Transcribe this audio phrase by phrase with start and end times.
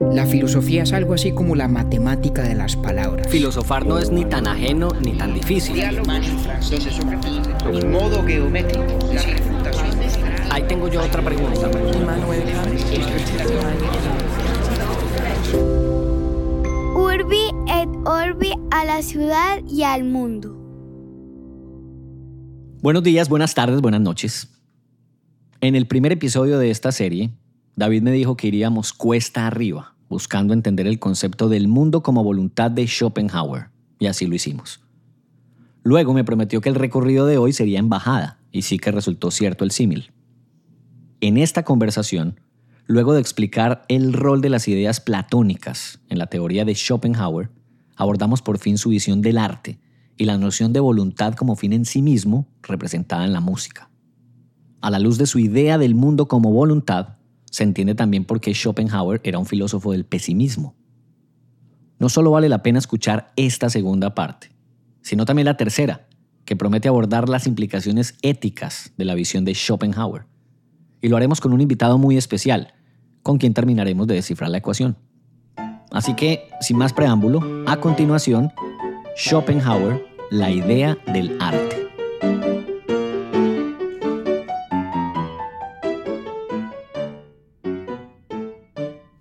[0.00, 3.26] La filosofía es algo así como la matemática de las palabras.
[3.26, 5.74] Filosofar no es ni tan ajeno ni tan difícil.
[5.74, 6.46] Geométricos,
[9.12, 9.98] la refutación
[10.52, 11.68] Ahí tengo yo otra pregunta.
[16.94, 20.54] Urbi et Orbi a la ciudad y al mundo.
[22.82, 24.48] Buenos días, buenas tardes, buenas noches.
[25.60, 27.32] En el primer episodio de esta serie,
[27.78, 32.72] David me dijo que iríamos cuesta arriba, buscando entender el concepto del mundo como voluntad
[32.72, 33.68] de Schopenhauer,
[34.00, 34.80] y así lo hicimos.
[35.84, 39.30] Luego me prometió que el recorrido de hoy sería en bajada, y sí que resultó
[39.30, 40.10] cierto el símil.
[41.20, 42.40] En esta conversación,
[42.88, 47.48] luego de explicar el rol de las ideas platónicas en la teoría de Schopenhauer,
[47.94, 49.78] abordamos por fin su visión del arte
[50.16, 53.88] y la noción de voluntad como fin en sí mismo representada en la música.
[54.80, 57.17] A la luz de su idea del mundo como voluntad,
[57.50, 60.74] se entiende también por qué Schopenhauer era un filósofo del pesimismo.
[61.98, 64.50] No solo vale la pena escuchar esta segunda parte,
[65.02, 66.06] sino también la tercera,
[66.44, 70.26] que promete abordar las implicaciones éticas de la visión de Schopenhauer.
[71.00, 72.74] Y lo haremos con un invitado muy especial,
[73.22, 74.96] con quien terminaremos de descifrar la ecuación.
[75.90, 78.52] Así que, sin más preámbulo, a continuación,
[79.16, 81.87] Schopenhauer, la idea del arte.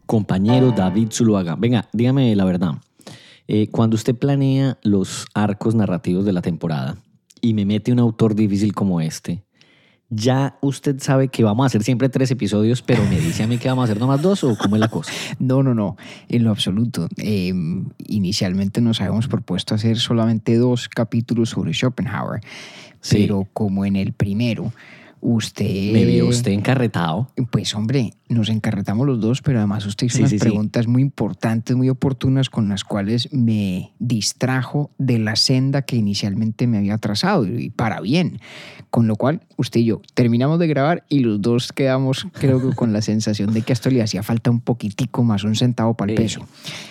[0.08, 2.72] Compañero David Zuluaga, venga, dígame la verdad.
[3.48, 6.98] Eh, cuando usted planea los arcos narrativos de la temporada
[7.42, 9.44] y me mete un autor difícil como este,
[10.10, 13.58] ya usted sabe que vamos a hacer siempre tres episodios, pero me dice a mí
[13.58, 15.12] que vamos a hacer nomás dos o cómo es la cosa.
[15.40, 15.98] No, no, no,
[16.30, 17.08] en lo absoluto.
[17.18, 17.54] Eh,
[18.08, 22.42] inicialmente nos habíamos propuesto hacer solamente dos capítulos sobre Schopenhauer,
[23.02, 23.18] Sí.
[23.20, 24.72] pero como en el primero
[25.22, 25.94] usted...
[25.94, 27.30] Me vio usted encarretado.
[27.52, 30.44] Pues hombre, nos encarretamos los dos, pero además usted hizo Sí, unas sí, sí.
[30.44, 36.68] preguntas muy importantes, muy oportunas, con las cuales me distrajo de la senda que inicialmente
[36.68, 38.40] me había trazado, y para bien.
[38.90, 42.76] Con lo cual, usted y yo terminamos de grabar y los dos quedamos, creo que
[42.76, 45.96] con la sensación de que a esto le hacía falta un poquitico más, un centavo
[45.96, 46.48] para el Eh, peso.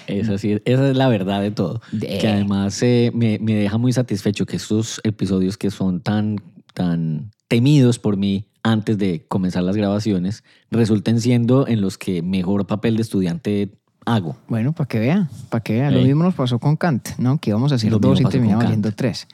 [0.06, 1.81] Esa, sí, esa es la verdad de todo.
[1.98, 6.37] Que además eh, me, me deja muy satisfecho que estos episodios que son tan,
[6.75, 12.66] tan temidos por mí antes de comenzar las grabaciones resulten siendo en los que mejor
[12.66, 14.36] papel de estudiante hago.
[14.48, 15.90] Bueno, para que vea, para que vea.
[15.90, 17.38] Lo mismo nos pasó con Kant, ¿no?
[17.38, 19.28] Que íbamos a hacer Lo dos y terminamos haciendo tres.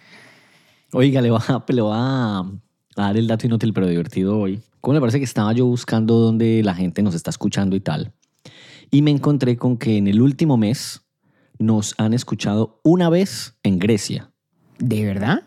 [0.92, 2.44] Oiga, le voy, a, le voy a
[2.96, 4.60] a dar el dato inútil pero divertido hoy.
[4.80, 8.12] ¿Cómo le parece que estaba yo buscando dónde la gente nos está escuchando y tal?
[8.90, 11.02] Y me encontré con que en el último mes
[11.58, 14.30] nos han escuchado una vez en Grecia.
[14.78, 15.44] ¿De verdad?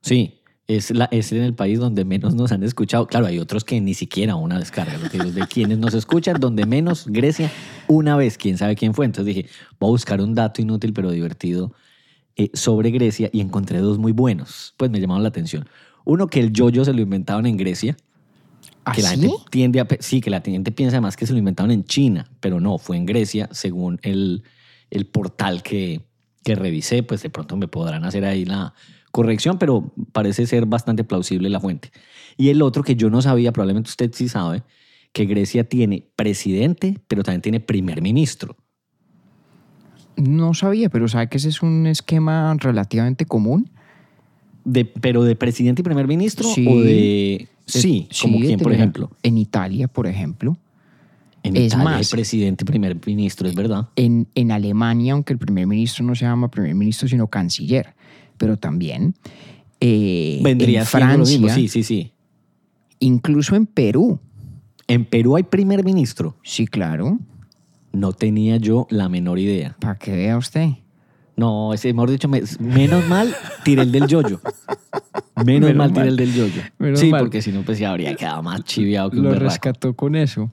[0.00, 0.39] Sí,
[0.76, 3.06] es, la, es en el país donde menos nos han escuchado.
[3.06, 4.96] Claro, hay otros que ni siquiera una descarga.
[4.98, 7.50] Lo que digo es de quienes nos escuchan, donde menos, Grecia,
[7.88, 9.06] una vez, quién sabe quién fue.
[9.06, 9.48] Entonces dije,
[9.80, 11.72] voy a buscar un dato inútil pero divertido
[12.36, 14.74] eh, sobre Grecia y encontré dos muy buenos.
[14.76, 15.68] Pues me llamaron la atención.
[16.04, 17.96] Uno, que el yoyo se lo inventaron en Grecia.
[18.94, 21.70] Que la gente tiende a, sí, que la gente piensa además que se lo inventaron
[21.70, 24.42] en China, pero no, fue en Grecia, según el,
[24.90, 26.00] el portal que,
[26.44, 28.74] que revisé, pues de pronto me podrán hacer ahí la
[29.10, 31.90] corrección, pero parece ser bastante plausible la fuente.
[32.36, 34.62] Y el otro que yo no sabía, probablemente usted sí sabe,
[35.12, 38.56] que Grecia tiene presidente, pero también tiene primer ministro.
[40.16, 43.70] No sabía, pero ¿sabe que ese es un esquema relativamente común?
[44.64, 46.66] De, pero de presidente y primer ministro Sí.
[46.68, 47.48] o de...
[47.66, 49.10] Sí, como de quién, por ejemplo.
[49.22, 50.56] En Italia, por ejemplo.
[51.42, 53.88] En Es Italia más- hay presidente y primer ministro, es verdad.
[53.96, 57.94] En, en Alemania, aunque el primer ministro no se llama primer ministro, sino canciller.
[58.40, 59.14] Pero también
[59.80, 62.12] eh, Vendría en siendo lo Francia, mismo, sí, sí, sí.
[63.00, 64.18] incluso en Perú.
[64.88, 66.36] En Perú hay primer ministro.
[66.42, 67.18] Sí, claro.
[67.92, 69.76] No tenía yo la menor idea.
[69.78, 70.70] Para que vea usted.
[71.40, 73.34] No, ese, mejor dicho, me- menos mal
[73.64, 74.40] tiré el del yoyo.
[75.44, 76.08] Menos, Menos mal tiré mal.
[76.08, 76.62] el del yoyo.
[76.78, 77.20] Menos sí, mal.
[77.22, 79.48] porque si no, pues ya habría quedado más chiviado que un Lo berraco.
[79.48, 80.50] rescató con eso.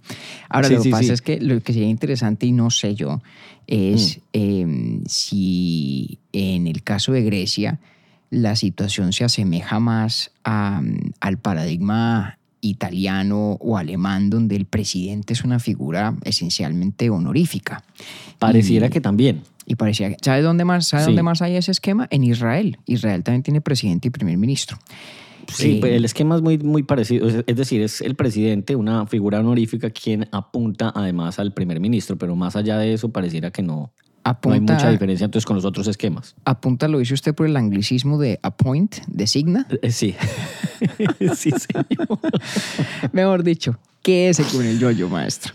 [0.49, 1.11] Ahora, Sí, lo que sí, pasa sí.
[1.11, 3.19] es que lo que sería interesante, y no sé yo, Mm.
[3.67, 7.79] es eh, si en el caso de Grecia
[8.29, 15.33] la situación se asemeja más a, mm, al paradigma italiano o alemán, donde el presidente
[15.33, 17.83] es una figura esencialmente honorífica.
[18.39, 19.41] Pareciera que también.
[19.69, 21.07] Y parecía, que- ¿sabe dónde más, sabe Sí.
[21.09, 22.07] dónde más hay ese esquema?
[22.09, 22.77] En Israel.
[22.85, 24.77] Israel también tiene presidente y primer ministro.
[25.51, 27.27] Sí, Eh, pues, el esquema es muy, muy parecido.
[27.27, 32.35] Es- decir, es el presidente, una figura honorífica, quien apunta además al primer ministro, pero
[32.35, 33.91] más allá de eso, pareciera que no,
[34.43, 36.35] no hay mucha diferencia entonces con los otros esquemas.
[36.45, 39.67] apunta, lo dice usted por el anglicismo de appoint, designa.
[39.81, 40.15] Eh, Sí.
[41.35, 42.19] sí, señor.
[43.13, 45.53] Mejor dicho, ¿qué es con el yoyo, maestro?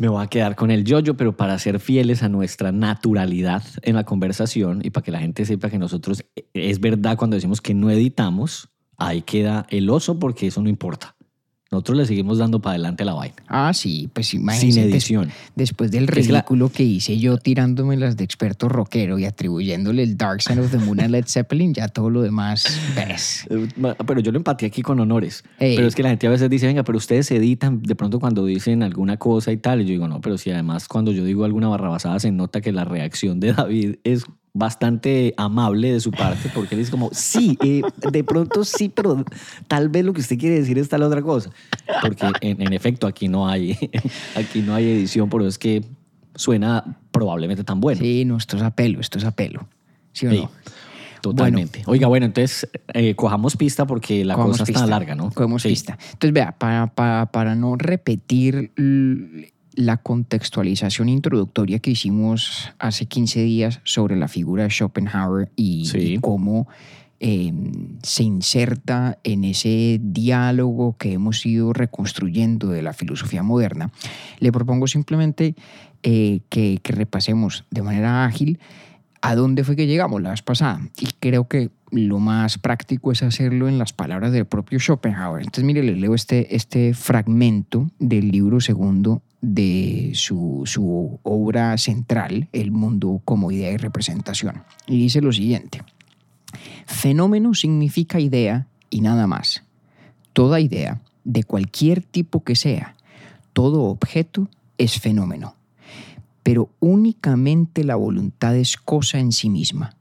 [0.00, 3.96] Me voy a quedar con el yoyo, pero para ser fieles a nuestra naturalidad en
[3.96, 7.60] la conversación y para que la gente sepa que nosotros eh, es verdad cuando decimos
[7.60, 11.16] que no editamos, ahí queda el oso porque eso no importa.
[11.72, 13.36] Nosotros le seguimos dando para adelante la vaina.
[13.46, 14.72] Ah, sí, pues imagínese.
[14.72, 15.30] Sin des- edición.
[15.54, 19.24] después del Que es la- ridículo que hice yo tirándome las de experto rockero y
[19.24, 22.64] atribuyéndole el Dark Side of the Moon a Led Zeppelin, ya todo lo demás
[22.96, 23.46] ves.
[23.50, 25.44] Eh, ma- Pero yo lo empaté aquí con honores.
[25.60, 25.76] Ey.
[25.76, 28.44] Pero es que la gente a veces dice, venga, pero ustedes editan de pronto cuando
[28.44, 29.80] dicen alguna cosa y tal.
[29.82, 32.72] Y yo digo, no, pero si además cuando yo digo alguna barrabasada se nota que
[32.72, 37.56] la reacción de David es bastante amable de su parte porque él dice como, sí,
[37.62, 39.24] eh, de pronto sí, pero
[39.68, 41.50] tal vez lo que usted quiere decir es tal otra cosa.
[42.00, 43.76] Porque en, en efecto aquí no hay,
[44.36, 45.84] aquí no hay edición, pero es que
[46.34, 48.00] suena probablemente tan bueno.
[48.00, 49.68] Sí, no, esto es a pelo, esto es a pelo.
[50.12, 50.50] ¿Sí o Sí, no?
[51.20, 51.82] totalmente.
[51.86, 55.30] Oiga, bueno, entonces eh, cojamos pista porque la cosa pista, está larga, ¿no?
[55.30, 55.68] Cogemos Sí.
[55.68, 55.98] pista.
[56.12, 58.72] Entonces, vea, para, para, para no repetir
[59.74, 66.14] la contextualización introductoria que hicimos hace 15 días sobre la figura de Schopenhauer y, Sí.
[66.14, 66.68] y cómo
[67.20, 67.52] eh,
[68.02, 73.90] se inserta en ese diálogo que hemos ido reconstruyendo de la filosofía moderna,
[74.38, 75.54] le propongo simplemente
[76.02, 78.58] eh, que, que repasemos de manera ágil
[79.20, 80.80] a dónde fue que llegamos la vez pasada.
[80.98, 85.42] Y creo que lo más práctico es hacerlo en las palabras del propio Schopenhauer.
[85.42, 92.48] Entonces, mire, les leo este, este fragmento del libro segundo de su, su obra central,
[92.52, 94.62] El mundo como idea y representación.
[94.86, 95.82] Y dice lo siguiente.
[96.86, 99.62] Fenómeno significa idea y nada más.
[100.32, 102.96] Toda idea, de cualquier tipo que sea,
[103.52, 104.48] todo objeto
[104.78, 105.54] es fenómeno.
[106.42, 109.96] Pero únicamente la voluntad es cosa en sí misma.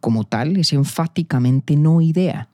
[0.00, 2.48] Como tal, es enfáticamente no idea.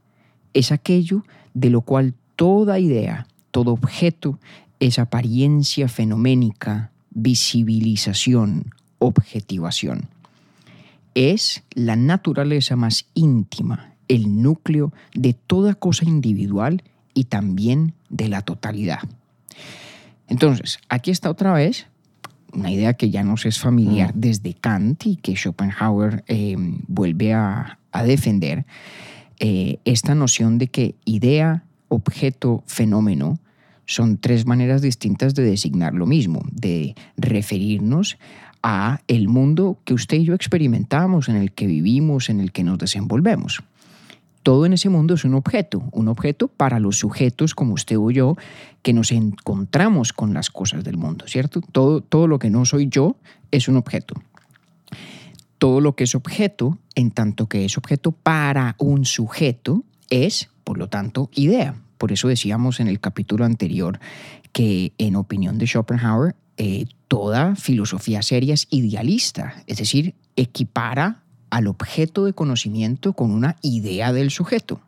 [0.52, 1.24] Es aquello
[1.54, 4.38] de lo cual toda idea, todo objeto,
[4.80, 10.08] es apariencia fenoménica, visibilización, objetivación
[11.18, 18.42] es la naturaleza más íntima, el núcleo de toda cosa individual y también de la
[18.42, 19.00] totalidad.
[20.28, 21.86] Entonces, aquí está otra vez
[22.52, 26.54] una idea que ya nos es familiar desde Kant y que Schopenhauer eh,
[26.86, 28.64] vuelve a, a defender,
[29.40, 33.40] eh, esta noción de que idea, objeto, fenómeno
[33.88, 38.18] son tres maneras distintas de designar lo mismo, de referirnos
[38.62, 42.64] a el mundo que usted y yo experimentamos, en el que vivimos, en el que
[42.64, 43.62] nos desenvolvemos.
[44.42, 48.10] Todo en ese mundo es un objeto, un objeto para los sujetos como usted o
[48.10, 48.36] yo,
[48.82, 51.62] que nos encontramos con las cosas del mundo, ¿cierto?
[51.62, 53.16] Todo, todo lo que no soy yo
[53.50, 54.14] es un objeto.
[55.56, 60.76] Todo lo que es objeto, en tanto que es objeto para un sujeto, es, por
[60.76, 61.74] lo tanto, idea.
[61.98, 64.00] Por eso decíamos en el capítulo anterior
[64.52, 71.66] que, en opinión de Schopenhauer, eh, toda filosofía seria es idealista, es decir, equipara al
[71.66, 74.80] objeto de conocimiento con una idea del sujeto.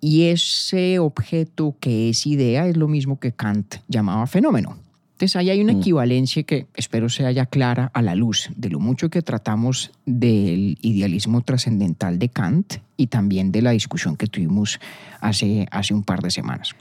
[0.00, 4.76] Y ese objeto que es idea es lo mismo que Kant llamaba fenómeno.
[5.18, 5.78] Entonces ahí hay una Mm.
[5.80, 10.78] equivalencia que espero sea ya clara a la luz de lo mucho que tratamos del
[10.80, 14.78] idealismo trascendental de Kant y también de la discusión que tuvimos
[15.20, 16.76] hace, hace un par de semanas.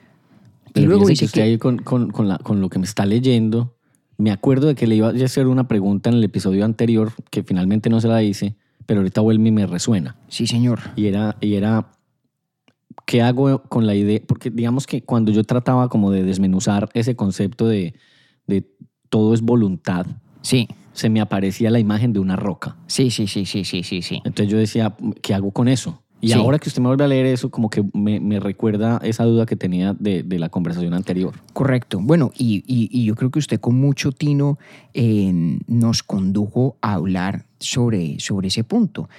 [0.68, 1.42] Y Pero luego fíjese dice que que...
[1.48, 3.74] ahí con, con- con la- con lo que me está leyendo,
[4.20, 7.42] me acuerdo de que le iba a hacer una pregunta en el episodio anterior que
[7.42, 8.54] finalmente no se la hice,
[8.86, 10.16] pero ahorita vuelve y me resuena.
[10.28, 10.80] Sí, señor.
[10.96, 11.90] Y era, y era,
[13.08, 14.20] ¿qué hago con la idea?
[14.28, 17.96] Porque digamos que cuando yo trataba como de desmenuzar ese concepto de,
[18.48, 18.66] de
[19.10, 20.06] todo es voluntad,
[20.42, 22.76] Sí, se me aparecía la imagen de una roca.
[22.88, 24.22] sí, sí, sí, sí, sí, sí, sí.
[24.24, 26.02] Entonces yo decía, ¿qué hago con eso?
[26.20, 26.34] Y Sí.
[26.34, 29.46] ahora que usted me vuelve a leer eso, como que me, me recuerda esa duda
[29.46, 31.34] que tenía de, de la conversación anterior.
[31.54, 32.00] Correcto.
[32.02, 34.58] Bueno, y, y- y yo creo que usted con mucho tino
[34.96, 39.10] eh, nos condujo a hablar sobre, sobre ese punto.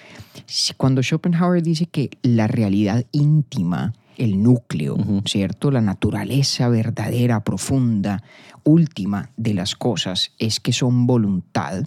[0.76, 4.97] Cuando Schopenhauer dice que la realidad íntima, el núcleo.
[5.25, 5.71] ¿cierto?
[5.71, 8.23] La naturaleza verdadera, profunda,
[8.65, 11.85] última de las cosas es que son voluntad,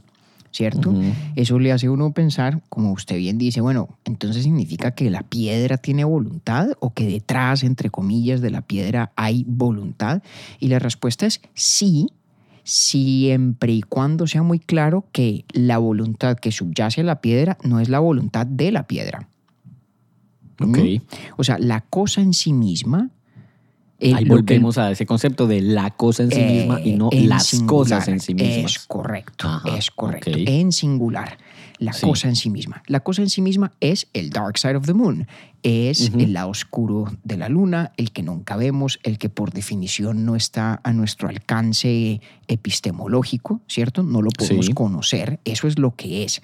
[0.51, 0.93] ¿cierto?
[1.35, 5.23] Eso le hace a uno pensar, como usted bien dice, bueno, entonces significa que la
[5.23, 10.23] piedra tiene voluntad o que detrás, entre comillas, de la piedra hay voluntad.
[10.59, 12.07] Y la respuesta es sí,
[12.63, 17.79] siempre y cuando sea muy claro que la voluntad que subyace a la piedra no
[17.79, 19.27] es la voluntad de la piedra.
[20.63, 20.77] Ok.
[20.77, 20.97] ¿Mm?
[21.37, 23.09] O sea, la cosa en sí misma
[23.99, 27.09] El- Ahí que- volvemos a ese concepto de la cosa en sí misma y no
[27.11, 27.67] Eh, en las singular.
[27.99, 28.71] cosas en sí mismas.
[28.77, 30.31] Es correcto, Ajá, es correcto.
[30.33, 31.37] En singular.
[31.77, 32.07] La Sí.
[32.07, 32.81] cosa en sí misma.
[32.87, 35.27] La cosa en sí misma es el dark side of the moon.
[35.61, 40.25] Es el lado oscuro de la luna, el que nunca vemos, el que por definición
[40.25, 44.01] no está a nuestro alcance epistemológico, ¿cierto?
[44.03, 44.73] No lo podemos Sí.
[44.73, 45.39] conocer.
[45.45, 46.41] Eso es lo que es.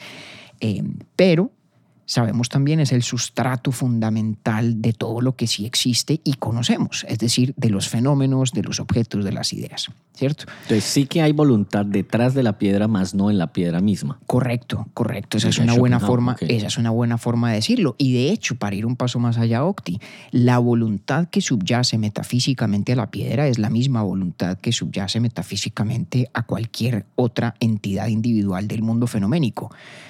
[0.59, 0.83] Eh,
[1.15, 1.51] pero
[2.07, 7.19] sabemos también es el sustrato fundamental de todo lo que sí existe y conocemos, es
[7.19, 10.45] decir, de los fenómenos, de los objetos, de las ideas, ¿cierto?
[10.63, 14.19] Entonces sí que hay voluntad detrás de la piedra, más no en la piedra misma.
[14.25, 15.37] Correcto, correcto.
[15.37, 17.95] Esa es una buena forma, esa es una buena forma de decirlo.
[17.97, 19.99] Y de hecho, para ir un paso más allá, Octi,
[20.31, 26.29] la voluntad que subyace metafísicamente a la piedra es la misma voluntad que subyace metafísicamente
[26.33, 29.69] a cualquier otra entidad individual del mundo fenoménico.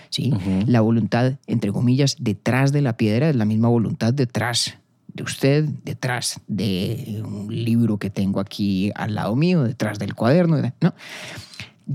[0.09, 0.33] ¿Sí?
[0.65, 4.77] La voluntad, entre comillas, detrás de la piedra es la misma voluntad detrás
[5.13, 10.57] de usted, detrás de un libro que tengo aquí al lado mío, detrás del cuaderno,
[10.81, 10.93] ¿no?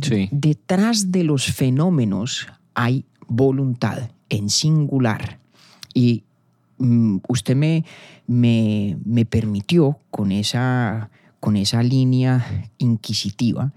[0.00, 0.28] Sí.
[0.32, 5.38] Detrás de los fenómenos hay voluntad en singular.
[5.94, 6.24] Y
[6.78, 7.84] mm, usted me,
[8.26, 13.72] me, me permitió con esa, con esa línea inquisitiva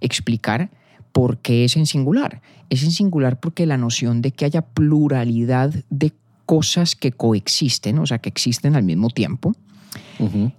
[0.00, 0.70] explicar
[1.12, 2.40] por qué es en singular.
[2.70, 6.12] Es en singular porque la noción de que haya pluralidad de
[6.46, 9.54] cosas que coexisten, o sea, que existen al mismo tiempo,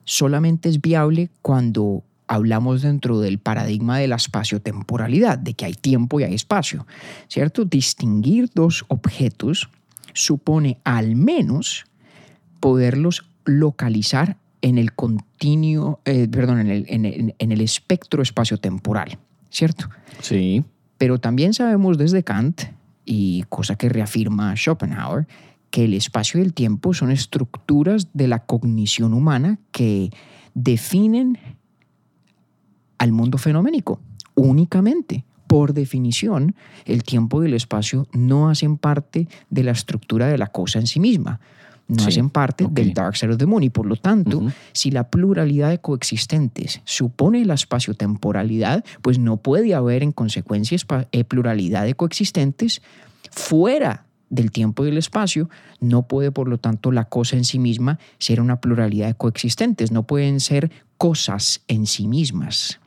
[0.06, 6.20] solamente es viable cuando hablamos dentro del paradigma de la espaciotemporalidad, de que hay tiempo
[6.20, 6.86] y hay espacio,
[7.28, 7.66] ¿cierto?
[7.66, 9.70] Distinguir dos objetos
[10.14, 11.86] supone al menos
[12.60, 19.18] poderlos localizar en el continuo, eh, perdón, en el, en el- en el espectro espaciotemporal,
[19.50, 19.90] ¿cierto?
[20.22, 20.64] Sí.
[21.00, 22.62] Pero también sabemos desde Kant,
[23.06, 25.28] y cosa que reafirma Schopenhauer,
[25.72, 30.12] que el espacio y el tiempo son estructuras de la cognición humana que
[30.54, 31.40] definen
[33.00, 34.00] al mundo fenoménico
[34.36, 35.26] únicamente.
[35.48, 36.54] Por definición,
[36.86, 40.86] el tiempo y el espacio no hacen parte de la estructura de la cosa en
[40.86, 41.40] sí misma,
[41.90, 44.42] no Sí, hacen parte del Dark Side of the Moon y por lo tanto,
[44.72, 50.78] si la pluralidad de coexistentes supone la espaciotemporalidad, pues no puede haber en consecuencia
[51.12, 52.82] eh, pluralidad de coexistentes
[53.32, 57.58] fuera del tiempo y el espacio, no puede por lo tanto la cosa en sí
[57.60, 62.80] misma ser una pluralidad de coexistentes, no pueden ser cosas en sí mismas,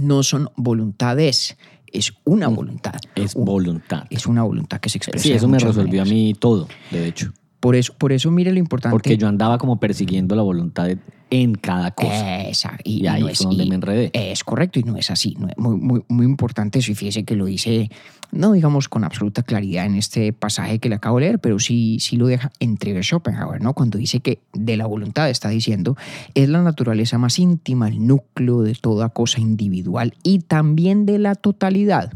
[0.00, 1.56] no son voluntades,
[1.92, 2.96] es una voluntad.
[3.14, 4.04] Es Un- voluntad.
[4.10, 5.22] es una voluntad que se expresa.
[5.22, 7.32] Sí, eso me resolvió a mí todo, de hecho.
[7.66, 8.92] Por eso, por eso mire lo importante.
[8.94, 10.98] Porque yo andaba como persiguiendo la voluntad de-
[11.30, 12.42] en cada cosa.
[12.44, 14.12] Esa, y, Y ahí no es, donde y- me enredé.
[14.12, 15.34] Es correcto y no es así.
[15.36, 17.90] no es- muy, muy, muy importante eso y fíjese que lo dice,
[18.30, 21.98] no digamos con absoluta claridad en este pasaje que le acabo de leer, pero sí,
[21.98, 23.74] sí lo deja entrever Schopenhauer, ¿no?
[23.74, 25.96] Cuando dice que de la voluntad está diciendo
[26.34, 31.34] es la naturaleza más íntima, el núcleo de toda cosa individual y también de la
[31.34, 32.12] totalidad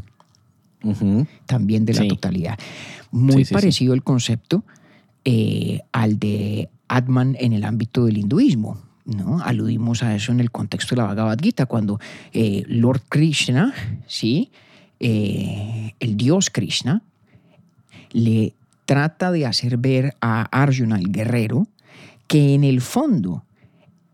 [0.84, 1.26] Ujú.
[1.46, 2.08] también de la Sí.
[2.08, 2.56] totalidad.
[3.10, 3.54] Muy sí, sí.
[3.54, 4.62] parecido el concepto
[5.24, 8.78] eh, al de Atman en el ámbito del hinduismo.
[9.04, 9.40] ¿no?
[9.42, 11.98] Aludimos a eso en el contexto de la Bhagavad Gita, cuando
[12.32, 13.74] eh, Lord Krishna,
[14.06, 14.50] ¿sí?
[15.00, 17.02] Eh, el dios Krishna,
[18.12, 21.66] le trata de hacer ver a Arjuna, el guerrero,
[22.26, 23.44] que en el fondo,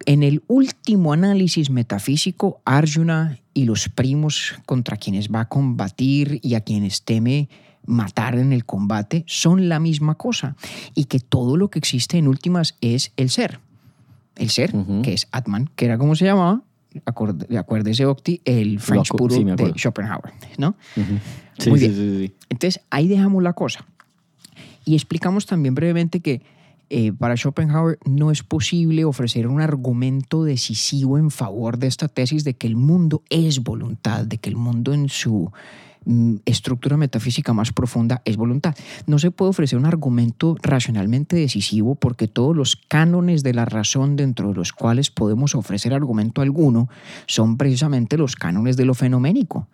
[0.06, 6.54] en el último análisis metafísico, Arjuna y los primos contra quienes va a combatir y
[6.54, 7.48] a quienes teme
[7.86, 10.56] matar en el combate son la misma cosa
[10.94, 13.60] y que todo lo que existe en últimas es el ser.
[14.36, 16.62] El ser, que es Atman, que era como se llamaba,
[17.06, 19.72] acuerde- acuérdese Octi, el French puro sí, de.
[19.76, 20.76] Schopenhauer, ¿no?
[21.58, 21.94] Sí, Muy bien.
[21.94, 22.34] sí.
[22.50, 23.86] Entonces, ahí dejamos la cosa.
[24.84, 26.42] Y explicamos también brevemente que
[26.90, 32.44] eh, para Schopenhauer no es posible ofrecer un argumento decisivo en favor de esta tesis
[32.44, 35.50] de que el mundo es voluntad, de que el mundo en su
[36.44, 38.74] estructura metafísica más profunda es voluntad.
[39.06, 44.16] No se puede ofrecer un argumento racionalmente decisivo porque todos los cánones de la razón
[44.16, 46.88] dentro de los cuales podemos ofrecer argumento alguno
[47.26, 49.68] son precisamente los cánones de lo fenoménico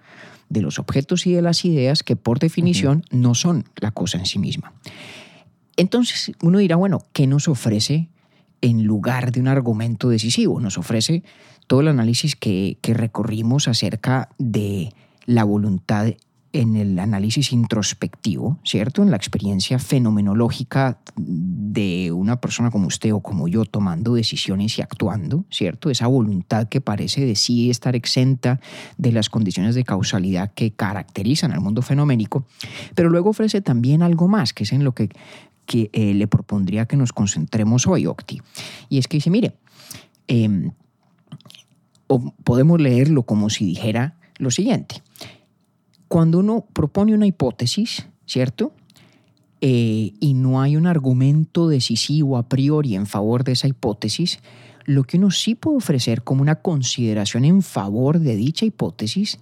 [0.49, 4.27] de los objetos y de las ideas que por definición no son la cosa en
[4.27, 4.73] sí misma.
[5.77, 8.09] Entonces uno dirá, bueno, ¿qué nos ofrece
[8.61, 10.61] en lugar de un argumento decisivo?
[10.61, 11.23] Nos ofrece
[11.67, 14.93] todo el análisis que, que recorrimos acerca de
[15.26, 16.14] la voluntad
[16.52, 19.02] en el análisis introspectivo, ¿cierto?
[19.02, 24.83] En la experiencia fenomenológica de una persona como usted o como yo tomando decisiones y
[24.83, 25.88] actuando, ¿cierto?
[25.88, 28.61] Esa voluntad que parece decide estar exenta
[28.99, 32.45] de las condiciones de causalidad que caracterizan al mundo fenoménico,
[32.95, 35.09] pero luego ofrece también algo más, que es en lo que,
[35.64, 38.43] que eh, le propondría que nos concentremos hoy, Octi.
[38.91, 39.55] Y es que dice, mire,
[40.29, 40.71] eh,
[42.09, 45.02] o podemos leerlo como si dijera lo siguiente.
[46.08, 48.72] Cuando uno propone una hipótesis, ¿cierto?
[49.61, 54.40] Eh, y no hay un argumento decisivo a priori en favor de esa hipótesis,
[54.84, 59.38] lo que uno sí puede ofrecer como una consideración en favor de dicha hipótesis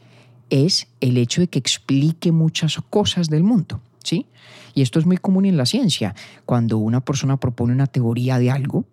[0.51, 4.27] es el hecho de que explique muchas cosas del mundo, ¿sí?
[4.75, 6.15] Y esto es muy común en la ciencia.
[6.45, 8.85] Cuando una persona propone una teoría de algo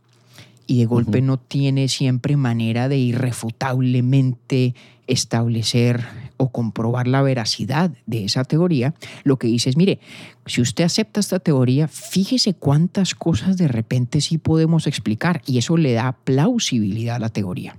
[0.68, 4.76] y de golpe no tiene siempre manera de irrefutablemente
[5.08, 6.06] establecer
[6.36, 8.94] o comprobar la veracidad de esa teoría,
[9.24, 10.00] lo que dice es, mire,
[10.46, 15.78] si usted acepta esta teoría, fíjese cuántas cosas de repente sí podemos explicar y eso
[15.78, 17.78] le da plausibilidad a la teoría.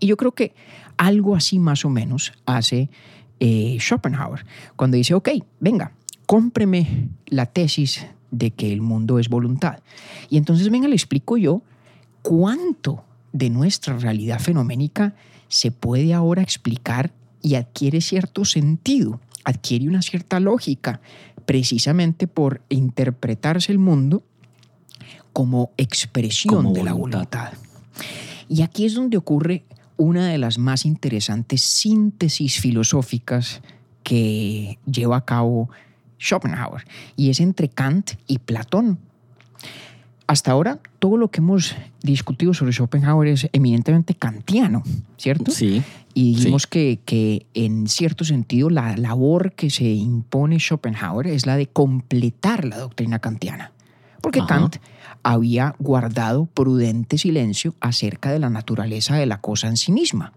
[0.00, 0.54] Y yo creo que
[0.96, 2.88] algo así más o menos hace
[3.38, 5.28] eh, Schopenhauer cuando dice, ok,
[5.60, 5.92] venga,
[6.26, 9.80] cómpreme la tesis de que el mundo es voluntad.
[10.30, 11.62] Y entonces, venga, le explico yo
[12.22, 15.14] cuánto de nuestra realidad fenoménica
[15.48, 17.12] se puede ahora explicar
[17.42, 21.00] y adquiere cierto sentido, adquiere una cierta lógica,
[21.46, 24.22] precisamente por interpretarse el mundo
[25.32, 27.52] como expresión de la voluntad.
[28.48, 29.64] Y aquí es donde ocurre
[29.96, 33.62] una de las más interesantes síntesis filosóficas
[34.02, 35.70] que lleva a cabo
[36.18, 36.84] Schopenhauer,
[37.16, 38.98] y es entre Kant y Platón.
[40.30, 44.84] Hasta ahora, todo lo que hemos discutido sobre Schopenhauer es eminentemente kantiano,
[45.16, 45.50] ¿cierto?
[45.50, 45.82] Sí.
[46.14, 51.56] Y dijimos que, que, en cierto sentido, la labor que se impone Schopenhauer es la
[51.56, 53.72] de completar la doctrina kantiana.
[54.20, 54.76] Porque Kant
[55.24, 60.32] había guardado prudente silencio acerca de la naturaleza de la cosa en sí misma.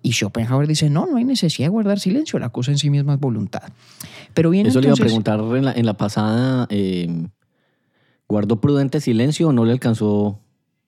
[0.00, 3.12] Y Schopenhauer dice, no, no hay necesidad de guardar silencio, la cosa en sí misma
[3.12, 3.70] es voluntad.
[4.32, 7.28] Pero bien, Eso entonces, le iba a preguntar en la, en la pasada, eh,
[8.30, 10.38] ¿guardó prudente silencio o no le alcanzó,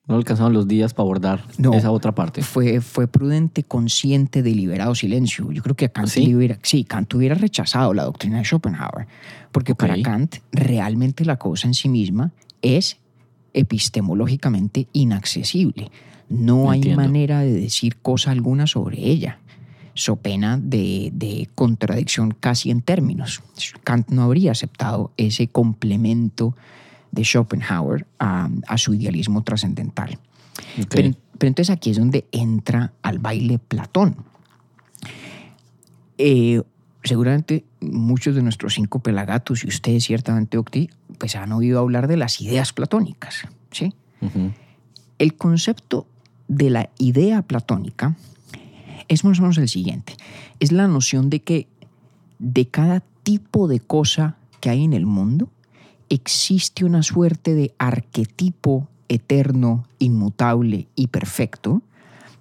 [0.06, 1.75] no le alcanzaban los días para abordar No.
[1.75, 2.40] esa otra parte?
[2.42, 5.50] Fue, fue prudente, consciente, deliberado silencio.
[5.50, 6.84] Yo creo que Kant, ¿Sí?
[6.84, 9.08] Kant hubiera rechazado la doctrina de Schopenhauer,
[9.50, 10.00] porque para.
[10.02, 12.30] Kant realmente la cosa en sí misma
[12.62, 12.99] es
[13.54, 15.90] epistemológicamente inaccesible.
[16.28, 17.02] No hay Entiendo.
[17.02, 19.38] manera de decir cosa alguna sobre ella,
[19.94, 23.42] so pena de, de contradicción casi en términos.
[23.84, 26.54] Kant no habría aceptado ese complemento
[27.12, 30.18] de Schopenhauer a, a su idealismo trascendental.
[30.88, 34.16] Pero, pero entonces aquí es donde entra al baile Platón.
[36.18, 36.62] Eh,
[37.04, 42.16] seguramente muchos de nuestros cinco pelagatos y ustedes ciertamente, Octi, pues han oído hablar de
[42.16, 43.46] las ideas platónicas.
[43.70, 43.92] ¿sí?
[45.18, 46.06] El concepto
[46.48, 48.16] de la idea platónica
[49.08, 50.14] es más o menos el siguiente.
[50.60, 51.66] Es la noción de que
[52.38, 55.50] de cada tipo de cosa que hay en el mundo
[56.12, 61.80] existe una suerte de arquetipo eterno, inmutable y perfecto,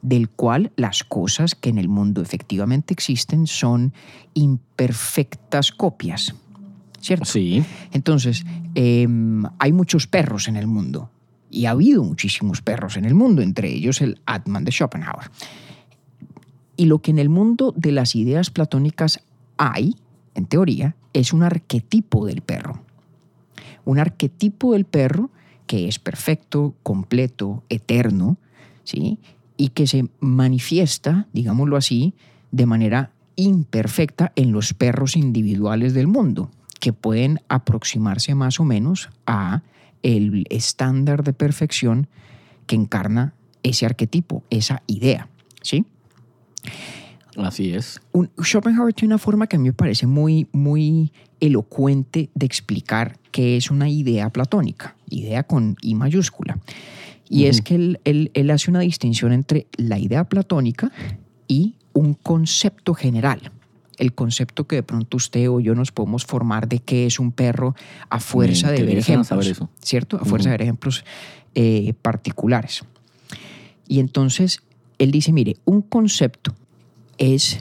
[0.02, 3.94] del cual las cosas que en el mundo efectivamente existen son
[4.34, 6.36] imperfectas copias.
[7.00, 7.26] ¿Cierto?
[7.26, 7.64] Sí.
[7.94, 8.44] Entonces,
[8.76, 9.08] eh,
[9.58, 11.10] hay muchos perros en el mundo
[11.50, 15.32] y ha habido muchísimos perros en el mundo, entre ellos el Atman de Schopenhauer.
[16.76, 19.22] Y lo que en el mundo de las ideas platónicas
[19.58, 19.96] hay,
[20.36, 22.82] en teoría, es un arquetipo del perro.
[23.86, 25.30] Un arquetipo del perro
[25.68, 28.38] que es perfecto, completo, eterno,
[28.84, 29.20] ¿sí?
[29.56, 32.14] Y que se manifiesta, digámoslo así,
[32.52, 39.10] de manera imperfecta en los perros individuales del mundo, que pueden aproximarse más o menos
[39.26, 39.62] a
[40.04, 42.08] el estándar de perfección
[42.68, 45.30] que encarna ese arquetipo, esa idea,
[45.62, 45.86] ¿sí?
[47.38, 48.02] Así es.
[48.12, 53.21] Un- Schopenhauer tiene una forma que a mí me parece muy, muy elocuente de explicar
[53.32, 56.60] qué es una idea platónica, idea con I mayúscula.
[57.30, 60.92] Y es que él, él- él hace una distinción entre la idea platónica
[61.48, 63.52] y un concepto general.
[63.98, 67.32] El concepto que de pronto usted o yo nos podemos formar de qué es un
[67.32, 67.76] perro
[68.10, 69.48] a fuerza de ver ejemplos.
[69.48, 69.70] eso.
[69.82, 70.18] ¿Cierto?
[70.18, 71.06] A fuerza de ver ejemplos
[71.56, 72.84] eh, particulares.
[73.88, 74.62] Y entonces
[74.98, 76.54] él dice, mire, un concepto
[77.18, 77.60] es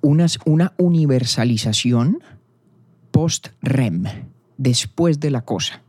[0.00, 2.18] unas- una universalización
[3.16, 4.04] post-REM,
[4.58, 5.80] después de la cosa,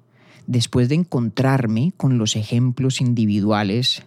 [0.45, 4.01] después de encontrarme con los ejemplos individuales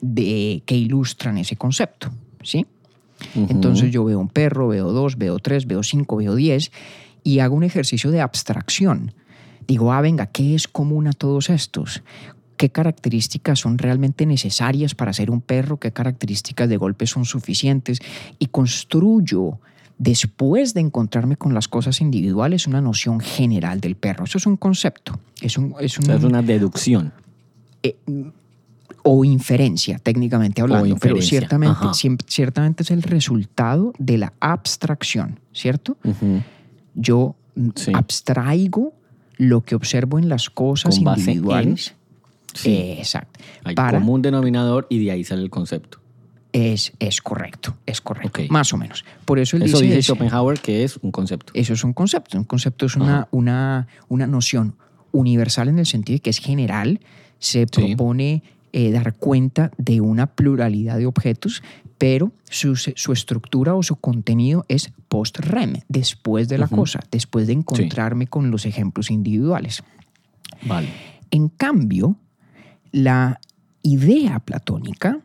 [0.00, 2.10] de, que ilustran ese concepto.
[2.42, 2.64] ¿sí?
[3.34, 6.72] Entonces yo veo un perro, veo dos, veo tres, veo cinco, veo diez
[7.22, 9.12] y hago un ejercicio de abstracción.
[9.68, 12.02] Digo, ah, venga, ¿qué es común a todos estos?
[12.56, 15.78] ¿Qué características son realmente necesarias para ser un perro?
[15.78, 17.98] ¿Qué características de golpe son suficientes?
[18.38, 19.58] Y construyo,
[19.98, 24.24] después de encontrarme con las cosas individuales, una noción general del perro.
[24.24, 25.18] Eso es un concepto.
[25.40, 27.12] Es un, es O sea, es un- una deducción.
[29.08, 35.96] o inferencia, técnicamente hablando, pero ciertamente, es el resultado de la abstracción, ¿cierto?
[36.94, 37.36] Yo
[37.76, 37.92] Sí.
[37.94, 38.92] abstraigo
[39.38, 41.94] lo que observo en las cosas en- individuales.
[42.54, 42.70] Sí.
[42.70, 43.38] Eh, exacto.
[43.64, 45.98] Hay Para, común denominador y de ahí sale el concepto.
[46.56, 49.04] Es, es correcto, es correcto, más o menos.
[49.26, 50.14] Por eso él Eso dice, dice.
[50.14, 51.52] Schopenhauer que es un concepto.
[51.54, 52.38] Eso es un concepto.
[52.38, 54.74] Un concepto es una, una, una noción
[55.12, 57.00] universal en el sentido de que es general,
[57.38, 58.42] se propone
[58.72, 61.62] eh, dar cuenta de una pluralidad de objetos,
[61.98, 67.52] pero su, su estructura o su contenido es post-REM, después de la cosa, después de
[67.52, 69.82] encontrarme con los ejemplos individuales.
[70.62, 70.88] Vale.
[71.30, 72.16] En cambio,
[72.92, 73.40] la
[73.82, 75.20] idea platónica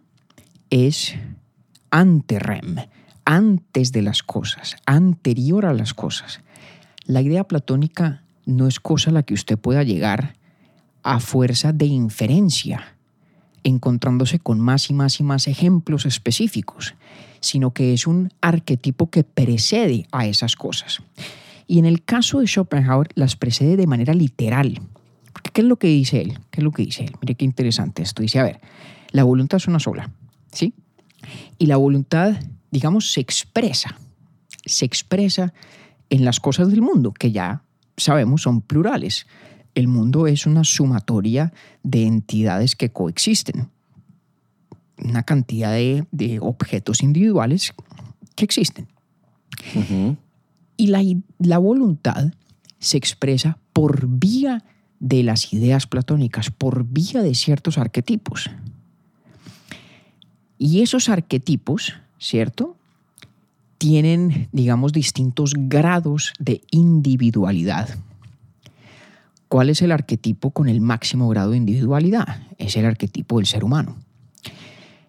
[0.72, 1.16] es
[1.92, 2.78] ante-REM,
[3.26, 6.42] antes de las cosas, anterior a las cosas.
[7.06, 10.36] La idea platónica no es cosa a la que usted pueda llegar
[11.04, 12.96] a fuerza de inferencia,
[13.64, 16.96] encontrándose con más y más y más ejemplos específicos,
[17.42, 21.02] sino que es un arquetipo que precede a esas cosas.
[21.68, 24.80] Y en el caso de Schopenhauer las precede de manera literal.
[25.54, 26.40] ¿Qué es lo que dice él?
[26.50, 27.16] ¿Qué es lo que dice él?
[27.22, 28.22] Mire qué interesante esto.
[28.22, 28.62] Dice, a ver,
[29.12, 30.10] la voluntad es una sola,
[30.52, 30.74] ¿sí?
[31.58, 32.40] Y la voluntad,
[32.72, 33.96] digamos, se expresa,
[34.66, 35.54] se expresa
[36.10, 37.64] en las cosas del mundo, que ya
[37.98, 39.28] sabemos son plurales.
[39.76, 43.70] El mundo es una sumatoria de entidades que coexisten.
[44.98, 47.74] Una cantidad de, de objetos individuales
[48.36, 48.88] que existen.
[50.78, 51.02] Y la,
[51.40, 52.34] la voluntad
[52.80, 54.64] se expresa por vía
[55.00, 58.50] de las ideas platónicas, por vía de ciertos arquetipos.
[60.64, 62.76] Y esos arquetipos, ¿cierto?
[63.80, 67.90] Tienen, digamos, distintos grados de individualidad.
[69.48, 72.44] ¿Cuál es el arquetipo con el máximo grado de individualidad?
[72.60, 73.96] Es el arquetipo del ser humano.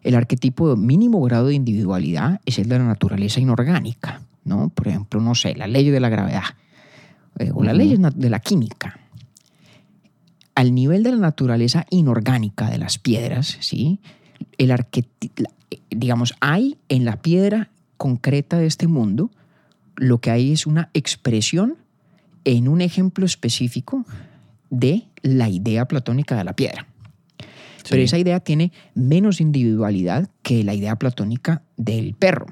[0.00, 4.70] El arquetipo de mínimo grado de individualidad es el de la naturaleza inorgánica, ¿no?
[4.70, 6.44] Por ejemplo, no sé, la ley de la gravedad
[7.38, 9.00] eh, o las leyes de la química.
[10.54, 14.00] Al nivel de la naturaleza inorgánica de las piedras, ¿sí?
[14.58, 19.30] El arqueti- la- eh, digamos, hay en la piedra concreta de este mundo,
[19.96, 21.76] lo que hay es una expresión
[22.44, 24.04] en un ejemplo específico
[24.70, 26.86] de la idea platónica de la piedra.
[27.88, 32.46] Pero esa idea tiene menos individualidad que la idea platónica del perro.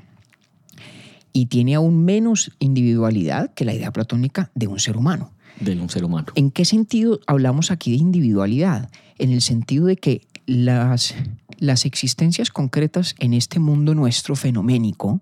[1.33, 5.33] Y tiene aún menos individualidad que la idea platónica de un ser humano.
[5.61, 6.26] De un ser humano.
[6.35, 8.90] ¿En qué sentido hablamos aquí de individualidad?
[9.18, 11.14] En el sentido de que las,
[11.59, 15.20] las existencias concretas en este mundo nuestro fenoménico,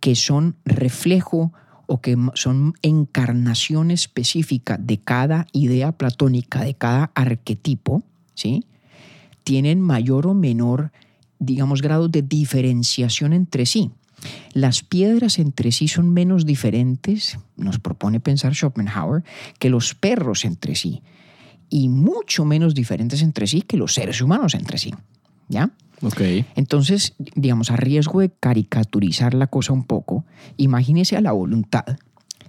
[0.00, 1.52] que son reflejo
[1.86, 8.02] o que son encarnación específica de cada idea platónica, de cada arquetipo,
[8.34, 8.64] ¿sí?
[9.42, 10.92] tienen mayor o menor,
[11.38, 13.90] digamos, grado de diferenciación entre sí.
[14.52, 19.24] Las piedras entre sí son menos diferentes, nos propone pensar Schopenhauer,
[19.58, 21.02] que los perros entre sí,
[21.70, 24.92] y mucho menos diferentes entre sí que los seres humanos entre sí.
[25.48, 25.70] ¿Ya?
[26.02, 26.20] Ok.
[26.54, 30.24] Entonces, digamos, a riesgo de caricaturizar la cosa un poco,
[30.56, 31.98] imagínese a la voluntad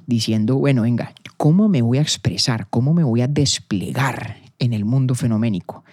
[0.05, 2.67] diciendo, bueno, venga, ¿cómo me voy a expresar?
[2.69, 5.83] ¿Cómo me voy a desplegar en el mundo fenoménico?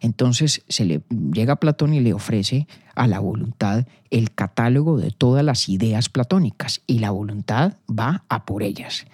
[0.00, 5.44] Entonces se le llega Platón y le ofrece a la voluntad el catálogo de todas
[5.44, 9.06] las ideas platónicas y la voluntad va a por ellas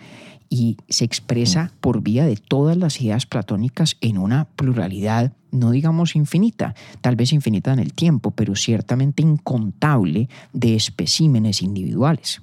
[0.52, 6.14] y se expresa por vía de todas las ideas platónicas en una pluralidad, no digamos
[6.14, 12.42] infinita, tal vez infinita en el tiempo, pero ciertamente incontable de especímenes individuales.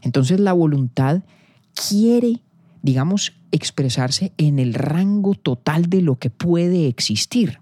[0.00, 1.22] Entonces la voluntad
[1.90, 2.40] quiere,
[2.80, 7.60] digamos, expresarse en el rango total de lo que puede existir.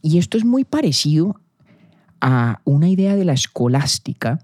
[0.00, 1.40] Y esto es muy parecido
[2.20, 4.38] a una idea de la escolástica,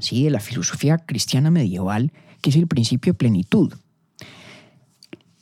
[0.00, 0.24] ¿sí?
[0.24, 2.10] de la filosofía cristiana medieval,
[2.46, 3.72] que es el principio de plenitud.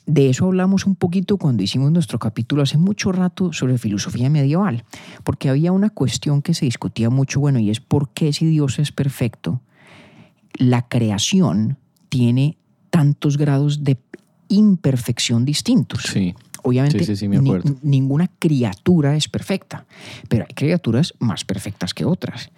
[0.07, 4.83] De eso hablamos un poquito cuando hicimos nuestro capítulo hace mucho rato sobre filosofía medieval,
[5.23, 8.79] porque había una cuestión que se discutía mucho, bueno, y es por qué si Dios
[8.79, 9.61] es perfecto,
[10.57, 11.77] la creación
[12.09, 12.57] tiene
[12.89, 13.99] tantos grados de
[14.47, 16.01] imperfección distintos.
[16.11, 16.33] Sí.
[16.63, 17.51] Obviamente, Sí, sí, ni-
[17.83, 19.85] ninguna criatura es perfecta,
[20.27, 22.49] pero hay criaturas más perfectas que otras.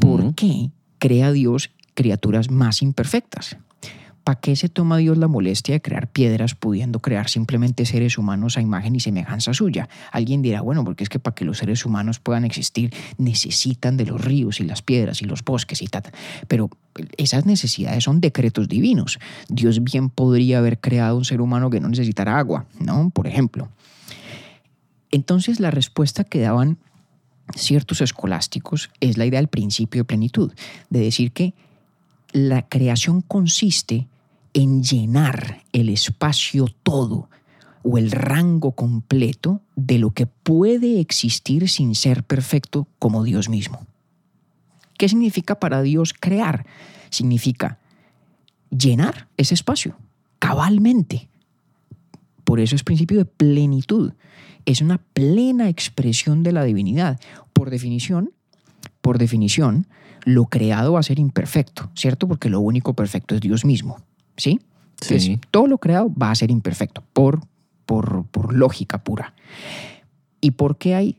[0.00, 3.56] ¿Por qué crea Dios criaturas más imperfectas?
[4.24, 8.56] ¿Para qué se toma Dios la molestia de crear piedras pudiendo crear simplemente seres humanos
[8.56, 9.88] a imagen y semejanza suya?
[10.12, 14.06] Alguien dirá, bueno, porque es que para que los seres humanos puedan existir necesitan de
[14.06, 16.04] los ríos y las piedras y los bosques y tal.
[16.46, 16.70] Pero
[17.16, 19.18] esas necesidades son decretos divinos.
[19.48, 23.10] Dios bien podría haber creado un ser humano que no necesitara agua, ¿no?
[23.10, 23.70] Por ejemplo.
[25.10, 26.78] Entonces la respuesta que daban
[27.56, 30.52] ciertos escolásticos es la idea del principio de plenitud,
[30.90, 31.54] de decir que
[32.32, 34.06] la creación consiste
[34.54, 37.28] en llenar el espacio todo
[37.82, 43.86] o el rango completo de lo que puede existir sin ser perfecto como Dios mismo.
[44.98, 46.66] ¿Qué significa para Dios crear?
[47.10, 47.78] Significa
[48.70, 49.96] llenar ese espacio
[50.38, 51.28] cabalmente.
[52.44, 54.12] Por eso es principio de plenitud.
[54.64, 57.20] Es una plena expresión de la divinidad.
[57.52, 58.32] Por definición,
[59.00, 59.86] por definición,
[60.24, 62.28] lo creado va a ser imperfecto, ¿cierto?
[62.28, 63.98] Porque lo único perfecto es Dios mismo,
[64.42, 64.60] ¿sí?
[65.00, 67.40] Entonces, todo lo creado va a ser imperfecto, por,
[67.86, 69.34] por, por lógica pura.
[70.40, 71.18] ¿Y por qué hay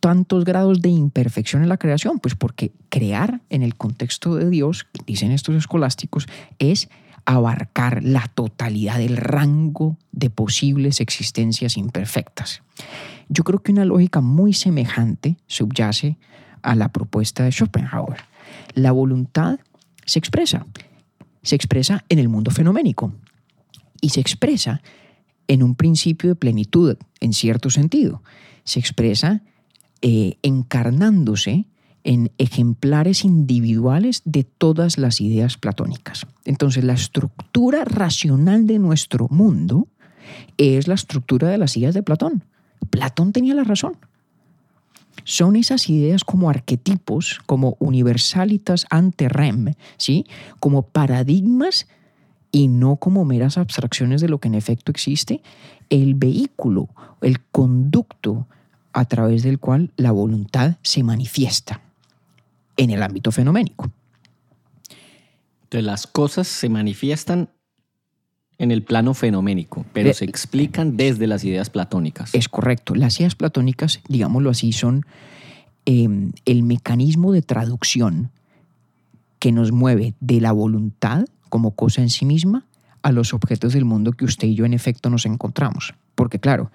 [0.00, 2.18] tantos grados de imperfección en la creación?
[2.18, 6.26] Pues porque crear en el contexto de Dios, dicen estos escolásticos,
[6.58, 6.88] es
[7.26, 12.62] abarcar la totalidad del rango de posibles existencias imperfectas.
[13.28, 16.18] Yo creo que una lógica muy semejante subyace
[16.62, 18.20] a la propuesta de Schopenhauer.
[18.74, 19.60] La voluntad
[20.04, 20.66] se expresa,
[21.42, 23.12] se expresa en el mundo fenoménico
[24.00, 24.82] y se expresa
[25.48, 28.22] en un principio de plenitud, en cierto sentido.
[28.64, 29.42] Se expresa
[30.02, 31.66] eh, encarnándose
[32.04, 36.26] en ejemplares individuales de todas las ideas platónicas.
[36.44, 39.88] Entonces, la estructura racional de nuestro mundo
[40.56, 42.44] es la estructura de las ideas de Platón.
[42.90, 43.96] Platón tenía la razón.
[45.30, 50.26] Son esas ideas como arquetipos, como universalitas ante rem, ¿sí?
[50.58, 51.86] como paradigmas
[52.50, 55.40] y no como meras abstracciones de lo que en efecto existe,
[55.88, 56.88] el vehículo,
[57.20, 58.48] el conducto
[58.92, 61.80] a través del cual la voluntad se manifiesta
[62.76, 63.88] en el ámbito fenoménico.
[65.62, 67.50] Entonces las cosas se manifiestan
[68.60, 72.34] en el plano fenoménico, pero De- se explican desde las ideas platónicas.
[72.34, 72.94] Es correcto.
[72.94, 75.06] Las ideas platónicas, digámoslo así, son
[75.86, 76.06] eh,
[76.44, 78.30] el mecanismo de traducción
[79.38, 82.66] que nos mueve de la voluntad como cosa en sí misma
[83.02, 85.94] a los objetos del mundo que usted y yo en efecto nos encontramos.
[86.14, 86.70] Porque claro,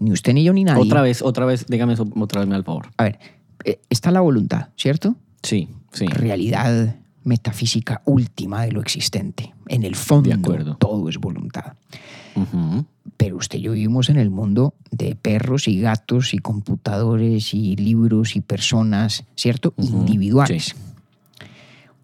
[0.00, 0.82] ni usted ni yo ni nadie...
[0.82, 2.88] Otra vez, otra vez, dígame eso otra vez, al favor.
[2.96, 3.20] A ver,
[3.64, 5.14] eh, está la voluntad, ¿cierto?
[5.44, 6.06] Sí, sí.
[6.06, 9.52] Realidad metafísica última de lo existente.
[9.68, 10.76] En el fondo, De acuerdo.
[10.76, 11.74] todo es voluntad.
[13.16, 17.76] Pero usted y yo vivimos en el mundo de perros y gatos y computadores y
[17.76, 19.74] libros y personas, ¿cierto?
[19.76, 20.74] Individuales.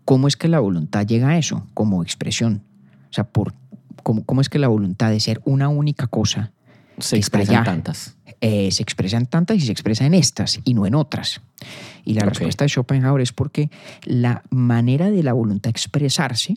[0.04, 2.62] ¿Cómo es que la voluntad llega a eso como expresión?
[3.10, 3.54] O sea, por,
[4.02, 6.52] cómo, cómo es que la voluntad de ser una única cosa
[6.98, 7.64] Se Está expresan allá.
[7.64, 8.15] tantas.
[8.40, 11.40] Eh, se expresa en tantas y se expresa en estas y no en otras.
[12.04, 13.70] Y la respuesta de Schopenhauer es porque
[14.04, 16.56] la manera de la voluntad expresarse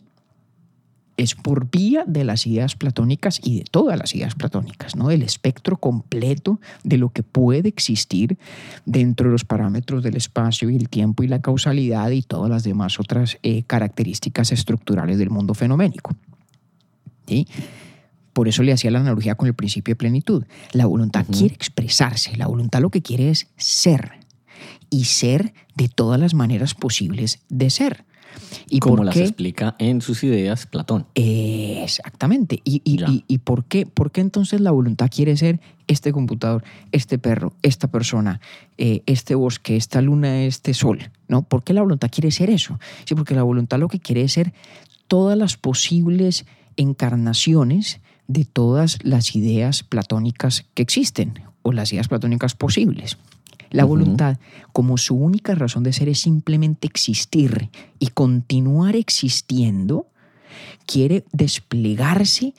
[1.22, 5.08] es por vía de las ideas platónicas y de todas las ideas platónicas, ¿no?
[5.08, 8.38] Del espectro completo de lo que puede existir
[8.86, 12.62] dentro de los parámetros del espacio y el tiempo y la causalidad y todas las
[12.62, 16.16] demás otras eh, características estructurales del mundo fenoménico.
[17.26, 17.46] ¿Sí?
[18.32, 20.44] Por eso le hacía la analogía con el principio de plenitud.
[20.72, 24.12] La voluntad quiere expresarse, la voluntad lo que quiere es ser
[24.90, 28.04] y ser de todas las maneras posibles de ser.
[28.68, 31.06] ¿Y como las explica en sus ideas Platón.
[31.14, 32.60] Exactamente.
[32.64, 36.62] ¿Y, y- y por, qué, por qué entonces la voluntad quiere ser este computador,
[36.92, 38.40] este perro, esta persona,
[38.78, 41.10] eh, este bosque, esta luna, este sol?
[41.28, 41.42] ¿no?
[41.42, 42.78] ¿Por qué la voluntad quiere ser eso?
[43.04, 44.52] Sí, porque la voluntad lo que quiere es ser
[45.08, 48.00] todas las posibles encarnaciones
[48.32, 53.18] de todas las ideas platónicas que existen o las ideas platónicas posibles.
[53.70, 54.38] La voluntad,
[54.72, 60.06] como su única razón de ser es simplemente existir y continuar existiendo,
[60.86, 62.54] quiere desplegarse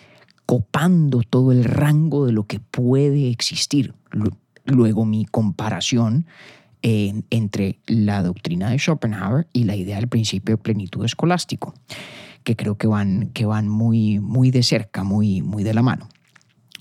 [0.45, 3.93] copando todo el rango de lo que puede existir.
[4.11, 6.27] Lu- Luego mi comparación
[6.83, 11.73] eh, entre la doctrina de Schopenhauer y la idea del principio de plenitud escolástico,
[12.43, 16.07] que creo que van, que van muy, muy de cerca, muy, muy de la mano.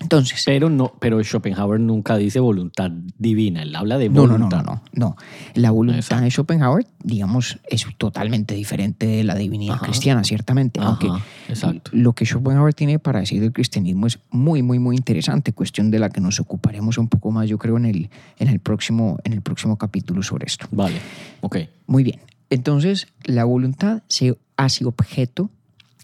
[0.02, 4.64] Entonces, Pero no, pero Schopenhauer nunca dice voluntad divina, él habla de No, no, voluntad.
[4.64, 5.16] no, no, no, no.
[5.54, 6.24] La voluntad Exacto.
[6.24, 9.84] de Schopenhauer, digamos, es totalmente diferente de la divinidad Ajá.
[9.84, 10.80] cristiana, ciertamente.
[10.80, 11.90] Aunque Ajá, exacto.
[11.92, 15.98] lo que Schopenhauer tiene para decir del cristianismo es muy, muy, muy interesante, cuestión de
[15.98, 19.34] la que nos ocuparemos un poco más, yo creo, en el, en el, próximo, en
[19.34, 20.66] el próximo capítulo sobre esto.
[20.70, 20.96] Vale,
[21.42, 21.58] ok.
[21.88, 22.20] Muy bien.
[22.50, 25.50] Entonces, la voluntad se hace objeto,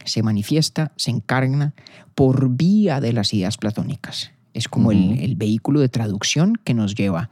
[0.04, 1.74] se manifiesta, se encarna
[2.14, 4.30] por vía de las ideas platónicas.
[4.54, 7.28] Es como el- vehículo de traducción que nos lleva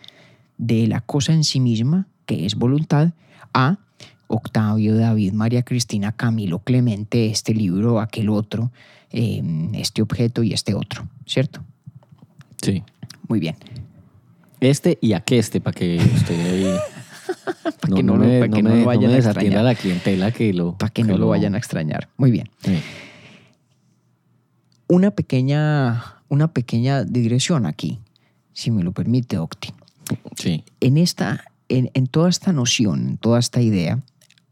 [0.59, 3.12] de la cosa en sí misma, que es voluntad,
[3.55, 3.79] a
[4.27, 8.72] Octavio, David, María Cristina, Camilo, Clemente, este libro, aquel otro,
[9.11, 9.42] eh,
[9.74, 11.62] este objeto y este otro, ¿cierto?
[12.61, 12.83] Sí.
[13.29, 13.57] Muy bien.
[14.61, 16.77] Este y aqueste, para que usted
[17.83, 17.94] ahí...
[17.94, 18.24] que no lo-
[18.62, 19.59] no lo vayan a extrañar.
[19.59, 20.76] a la clientela que lo...
[20.76, 22.09] para que no lo vayan a extrañar.
[22.16, 22.48] Muy bien.
[22.64, 22.78] Sí.
[24.88, 28.00] Una pequeña, una pequeña digresión aquí,
[28.52, 29.72] si me lo permite, Octi.
[30.37, 30.64] Sí.
[30.80, 34.00] En, esta, en, en toda esta noción, en toda esta idea,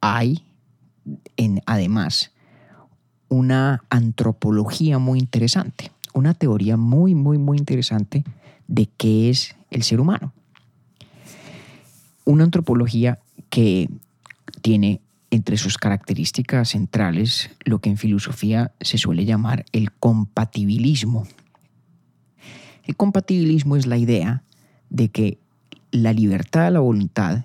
[0.00, 0.42] hay
[1.37, 2.31] en, además
[3.28, 8.24] una antropología muy interesante, una teoría muy, muy, muy interesante
[8.68, 10.33] de qué es el ser humano.
[12.24, 13.18] Una antropología
[13.50, 13.88] que
[14.61, 21.26] tiene entre sus características centrales lo que en filosofía se suele llamar el compatibilismo.
[22.85, 24.42] El compatibilismo es la idea
[24.90, 25.38] de que
[25.90, 27.44] la libertad la voluntad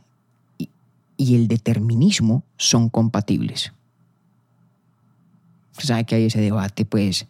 [0.58, 3.72] y, el determinismo son compatibles.
[5.78, 7.28] Sabe que hay ese debate, pues,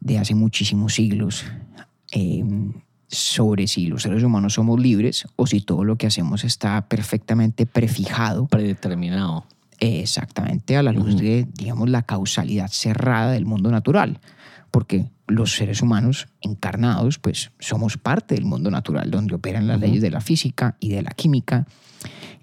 [0.00, 1.44] de hace muchísimos siglos
[2.10, 2.44] eh,
[3.12, 7.66] sobre si los seres humanos somos libres o si todo lo que hacemos está perfectamente
[7.66, 9.44] prefijado Predeterminado.
[9.78, 11.22] exactamente a la luz Ujú.
[11.22, 14.18] de, digamos, la causalidad cerrada del mundo natural.
[14.70, 19.86] Porque los seres humanos encarnados, pues somos parte del mundo natural, donde operan las Ujú.
[19.86, 21.66] leyes de la física y de la química.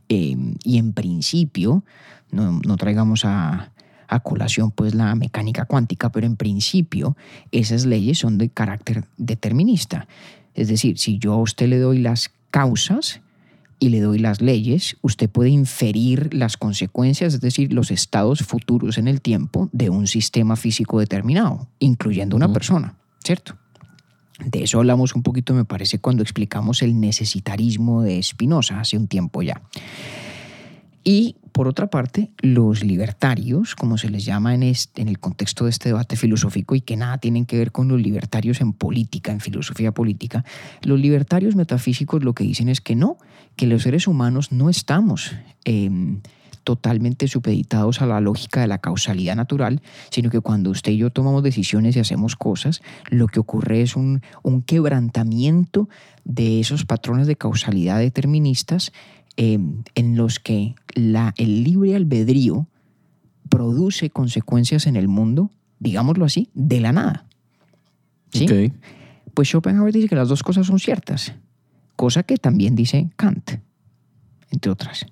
[0.08, 1.84] Eh, y en principio,
[2.32, 3.72] no, no traigamos a,
[4.08, 7.18] a colación pues la mecánica cuántica, pero en principio
[7.52, 10.08] esas leyes son de carácter determinista.
[10.54, 13.22] Es decir, si yo a usted le doy las causas,
[13.80, 18.98] y le doy las leyes, usted puede inferir las consecuencias, es decir, los estados futuros
[18.98, 23.56] en el tiempo de un sistema físico determinado, incluyendo una persona, ¿cierto?
[24.46, 29.08] De eso hablamos un poquito, me parece, cuando explicamos el necesitarismo de Spinoza hace un
[29.08, 29.62] tiempo ya.
[31.04, 35.90] Y por otra parte, los libertarios, como se les llama en, el contexto de este
[35.90, 39.92] debate filosófico y que nada tienen que ver con los libertarios en política, en filosofía
[39.92, 40.46] política,
[40.84, 43.18] los libertarios metafísicos lo que dicen es que no,
[43.56, 45.36] que los seres humanos no estamos
[45.66, 45.90] eh,
[46.64, 49.82] totalmente supeditados a la lógica de la causalidad natural,
[50.12, 53.96] sino que cuando usted y yo tomamos decisiones y hacemos cosas, lo que ocurre es
[53.96, 54.22] un
[54.66, 55.90] quebrantamiento
[56.26, 58.92] de esos patrones de causalidad deterministas
[59.38, 59.60] eh,
[59.96, 62.68] en los que la, el libre albedrío
[63.50, 67.26] produce consecuencias en el mundo, digámoslo así, de la nada.
[68.32, 68.46] ¿Sí?
[69.34, 71.34] Pues Schopenhauer dice que las dos cosas son ciertas,
[71.96, 73.52] cosa que también dice Kant,
[74.52, 75.06] entre otras.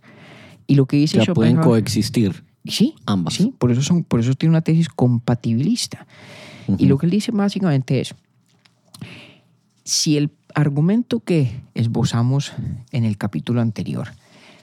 [0.67, 1.84] Y lo que dice Ya pueden Schopenhauer...
[1.84, 3.36] coexistir Sí, ambas.
[3.36, 6.06] sí, por eso, son, por eso tiene una tesis compatibilista.
[6.77, 8.13] Y lo que él dice básicamente es,
[9.86, 12.52] si el argumento que esbozamos
[12.91, 14.08] en el capítulo anterior,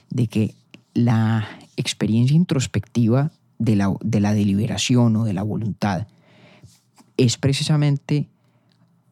[0.09, 0.53] de que
[0.93, 6.07] la experiencia introspectiva de la, de la deliberación o de la voluntad
[7.15, 8.27] es precisamente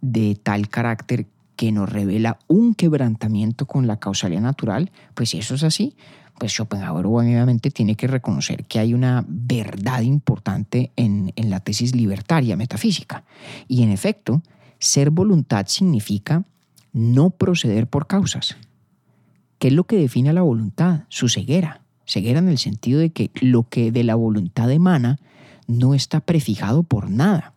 [0.01, 5.55] de tal carácter que nos revela un quebrantamiento con la causalidad natural, pues si eso
[5.55, 5.95] es así,
[6.37, 11.95] pues Schopenhauer obviamente tiene que reconocer que hay una verdad importante en, en la tesis
[11.95, 13.23] libertaria metafísica.
[13.69, 14.41] Y en efecto,
[14.79, 16.43] ser voluntad significa
[16.93, 18.55] no proceder por causas.
[19.59, 21.03] ¿Qué es lo que define a la voluntad?
[21.09, 21.81] Su ceguera.
[22.05, 25.19] Ceguera en el sentido de que lo que de la voluntad emana
[25.67, 27.53] no está prefijado por nada.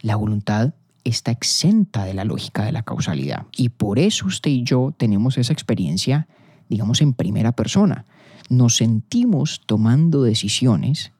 [0.00, 3.46] La voluntad está exenta de la lógica de la causalidad.
[3.56, 6.28] Y por eso usted y yo tenemos esa experiencia,
[6.68, 8.04] digamos, en primera persona.
[8.48, 11.12] Nos sentimos tomando decisiones,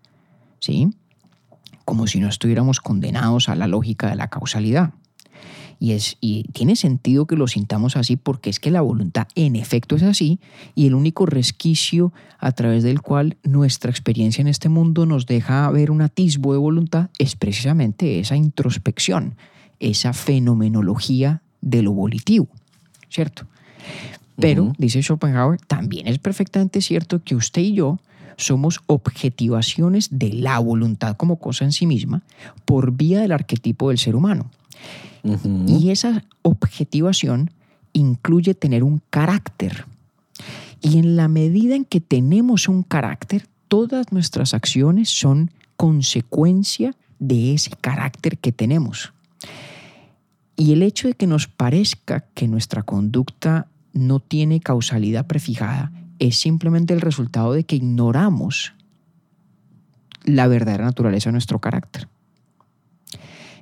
[0.58, 0.90] ¿sí?
[1.84, 4.94] Como si no estuviéramos condenados a la lógica de la causalidad.
[5.82, 9.56] Y, es, y tiene sentido que lo sintamos así porque es que la voluntad en
[9.56, 10.38] efecto es así
[10.74, 15.70] y el único resquicio a través del cual nuestra experiencia en este mundo nos deja
[15.70, 19.36] ver un atisbo de voluntad es precisamente esa introspección,
[19.78, 22.48] esa fenomenología de lo volitivo,
[23.08, 23.46] ¿cierto?
[24.38, 27.98] Pero, dice Schopenhauer, también es perfectamente cierto que usted y yo
[28.36, 32.22] somos objetivaciones de la voluntad como cosa en sí misma
[32.64, 34.50] por vía del arquetipo del ser humano.
[35.66, 37.50] Y esa objetivación
[37.92, 39.84] incluye tener un carácter.
[40.80, 47.54] Y en la medida en que tenemos un carácter, todas nuestras acciones son consecuencia de
[47.54, 49.12] ese carácter que tenemos.
[50.56, 56.36] Y el hecho de que nos parezca que nuestra conducta no tiene causalidad prefijada es
[56.36, 58.74] simplemente el resultado de que ignoramos
[60.24, 62.08] la verdadera naturaleza de nuestro carácter.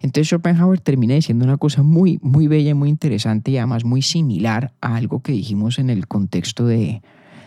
[0.00, 4.02] Entonces Schopenhauer termina diciendo una cosa muy, muy bella y muy interesante y además muy
[4.02, 7.02] similar a algo que dijimos en el contexto de,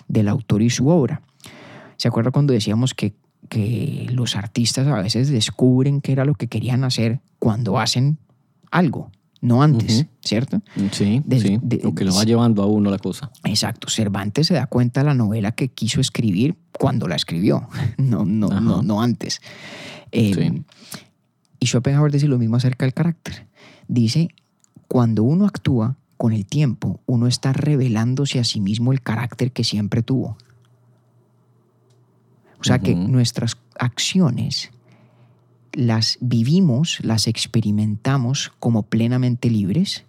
[0.08, 1.22] del autor y su obra.
[1.97, 3.14] ¿Se acuerda cuando decíamos que,
[3.49, 8.18] que los artistas a veces descubren qué era lo que querían hacer cuando hacen
[8.72, 9.12] algo?
[9.43, 10.06] no antes.
[10.24, 10.62] ¿cierto?
[10.91, 11.58] Sí, Del- sí.
[11.64, 13.32] de- lo que lo va llevando a uno la cosa.
[13.43, 13.89] Exacto.
[13.89, 18.49] Cervantes se da cuenta de la novela que quiso escribir cuando la escribió, no, no,
[18.62, 19.41] no, no antes.
[20.12, 20.64] Eh, Sí.
[21.62, 23.47] Y Schopenhauer dice lo mismo acerca del carácter.
[23.88, 24.30] Dice,
[24.88, 29.64] cuando uno actúa con el tiempo, uno está revelándose a sí mismo el carácter que
[29.64, 30.38] siempre tuvo.
[32.59, 34.72] O sea que nuestras acciones
[35.74, 40.03] las vivimos, las experimentamos como plenamente libres,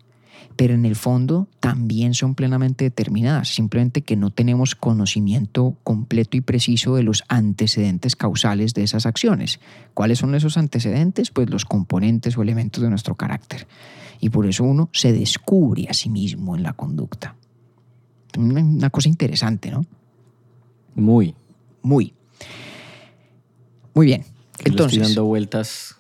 [0.57, 6.41] pero en el fondo también son plenamente determinadas, simplemente que no tenemos conocimiento completo y
[6.41, 9.61] preciso de los antecedentes causales de esas acciones.
[9.95, 11.31] ¿Cuáles son esos antecedentes?
[11.31, 13.67] Pues los componentes o elementos de nuestro carácter.
[14.21, 17.37] Y por eso uno se descubre a sí mismo en la conducta.
[18.39, 19.85] Una, cosa interesante, ¿no?
[20.95, 21.35] Muy.
[21.83, 22.15] Muy.
[23.95, 24.25] Muy bien.
[24.65, 25.97] Entonces, estoy dando vueltas.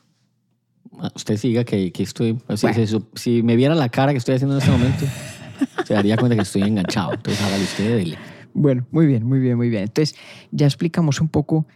[1.15, 2.39] Usted siga que, que estoy.
[2.57, 2.87] Si, Bueno.
[2.87, 5.05] si- si me viera la cara que estoy haciendo en este momento,
[5.87, 7.15] se daría cuenta que estoy enganchado.
[7.15, 8.19] Entonces hágale usted dele.
[8.55, 9.85] Bueno, muy bien, muy bien, muy bien.
[9.85, 10.15] Entonces,
[10.51, 11.67] ya explicamos un poco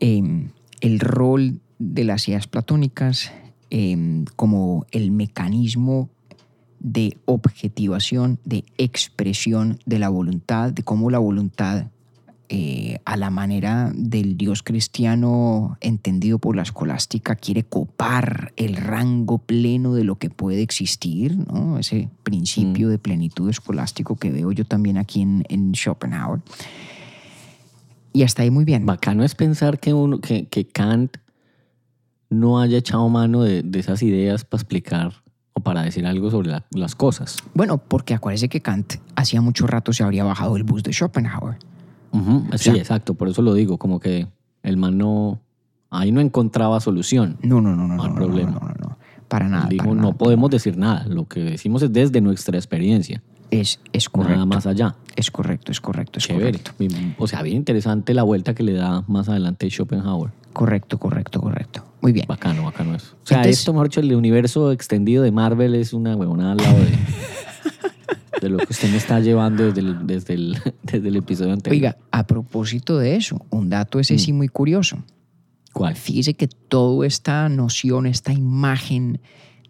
[0.00, 0.22] eh,
[0.80, 3.30] el rol de las ideas platónicas
[3.70, 6.10] eh, como el mecanismo
[6.80, 11.86] de objetivación, de expresión de la voluntad, de cómo la voluntad,
[12.54, 19.38] eh, a la manera del Dios cristiano entendido por la escolástica, quiere copar el rango
[19.38, 21.78] pleno de lo que puede existir, ¿no?
[21.78, 26.40] ese principio de plenitud escolástico que veo yo también aquí en, en Schopenhauer.
[28.12, 28.84] Y hasta ahí muy bien.
[28.84, 31.16] Bacano es pensar que, uno, que, que Kant
[32.28, 35.22] no haya echado mano de, de esas ideas para explicar
[35.54, 37.36] o para decir algo sobre la- las cosas.
[37.54, 41.56] Bueno, porque acuérdese que Kant hacía mucho rato se habría bajado el bus de Schopenhauer.
[42.52, 43.14] Sí, sea- exacto.
[43.14, 43.78] Por eso lo digo.
[43.78, 44.26] Como que
[44.62, 45.40] el man no.
[45.90, 47.36] Ahí no encontraba solución.
[47.42, 48.50] No, no, no, no, No hay no, no, problema.
[48.52, 48.98] no, no, no.
[49.28, 49.68] Para nada.
[49.76, 50.12] Para no nada.
[50.14, 51.06] podemos decir nada.
[51.06, 53.22] Lo que decimos es desde nuestra experiencia.
[53.50, 54.32] Es, es correcto.
[54.34, 54.94] Nada más allá.
[55.14, 56.58] Es correcto, es correcto, es Chévere.
[56.58, 56.72] correcto.
[57.18, 60.30] O sea, bien interesante la vuelta que le da más adelante Schopenhauer.
[60.54, 61.84] Correcto, correcto, correcto.
[62.00, 62.24] Muy bien.
[62.26, 63.14] Bacano, bacano eso.
[63.22, 66.56] O sea, Entonces- esto, mejor dicho, el universo extendido de Marvel es una huevonada al
[66.58, 66.88] lado de,
[68.40, 71.74] de lo que usted me está llevando desde el, desde el, desde el episodio anterior.
[71.76, 74.18] Oiga, a propósito de eso, un dato ese Mm.
[74.18, 75.02] sí muy curioso.
[75.72, 75.96] ¿Cuál?
[75.96, 79.20] Fíjese que toda esta noción, esta imagen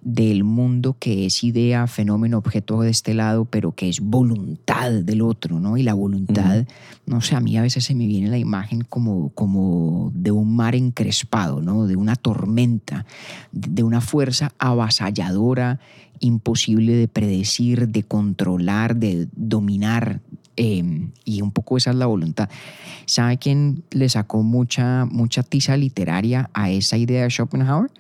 [0.05, 5.23] del mundo que es idea, fenómeno, objeto de este lado, pero que es voluntad del
[5.23, 5.77] otro, ¿no?
[5.77, 6.67] Y la voluntad,
[7.07, 10.55] no sé, a mí a veces se me viene la imagen como, como de un
[10.57, 11.87] mar encrespado, ¿no?
[11.87, 13.07] De una tormenta,
[13.53, 15.81] de de una fuerza avasalladora,
[16.21, 20.21] imposible de predecir, de controlar, de dominar.
[20.57, 22.49] eh, y un poco esa es la voluntad.
[23.07, 27.91] ¿Sabe quién le sacó mucha, mucha tiza literaria a esa idea de Schopenhauer?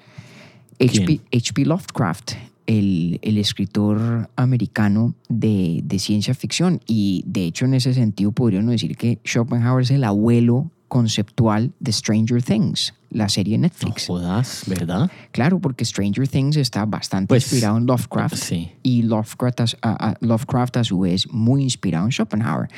[0.82, 1.20] H.P.
[1.32, 1.64] H.P.
[1.64, 2.32] Lovecraft,
[2.66, 6.80] el, el escritor americano de, de ciencia ficción.
[6.86, 11.90] Y de hecho, en ese sentido, podríamos decir que Schopenhauer es el abuelo conceptual de
[11.92, 14.06] Stranger Things, la serie No Netflix.
[14.06, 15.10] jodas, ¿verdad?
[15.30, 18.70] Claro, porque Stranger Things está bastante Pues, inspirado en Lovecraft Sí.
[18.82, 22.68] y Lovecraft a- Lovecraft a su vez muy inspirado en Schopenhauer.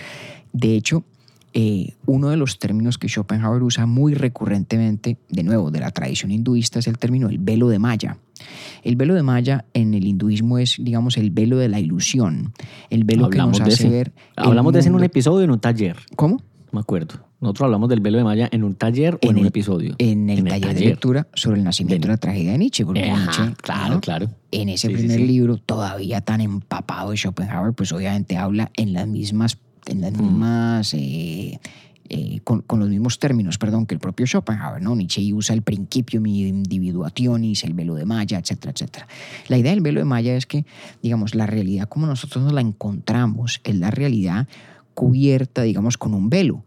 [0.53, 1.03] De hecho,
[1.55, 6.31] eh, uno de los términos que Schopenhauer usa muy recurrentemente, de nuevo, de la tradición
[6.31, 8.19] hinduista, es el término el velo de Maya.
[8.83, 12.53] El velo de Maya en el hinduismo es, digamos, el velo de la ilusión,
[12.91, 14.13] el velo que nos hace ver.
[14.37, 15.97] el Hablamos de ese en un episodio en un taller.
[16.17, 16.43] ¿Cómo?
[16.73, 17.15] Me acuerdo.
[17.41, 19.95] Nosotros hablamos del velo de Maya en un taller o en, un el- episodio.
[19.99, 22.85] En el, taller, de lectura sobre el nacimiento De- la tragedia de Nietzsche.
[22.85, 24.01] Porque Ajá, Nietzsche, claro, ¿no?
[24.01, 24.29] claro.
[24.51, 25.27] en ese Sí, sí, primer sí.
[25.27, 30.23] libro, todavía tan empapado de Schopenhauer, pues obviamente habla en las mismas, en las Mm.
[30.23, 31.59] mismas, eh,
[32.11, 34.95] eh, con, con los mismos términos, perdón, que el propio Schopenhauer, ¿no?
[34.95, 39.07] Nietzsche usa el principio individuationis, el velo de Maya, etcétera, etcétera.
[39.49, 40.67] La idea del velo de Maya es que,
[41.03, 44.47] digamos, la realidad como nosotros nos la encontramos es la realidad
[44.95, 46.63] cubierta, digamos, con un velo.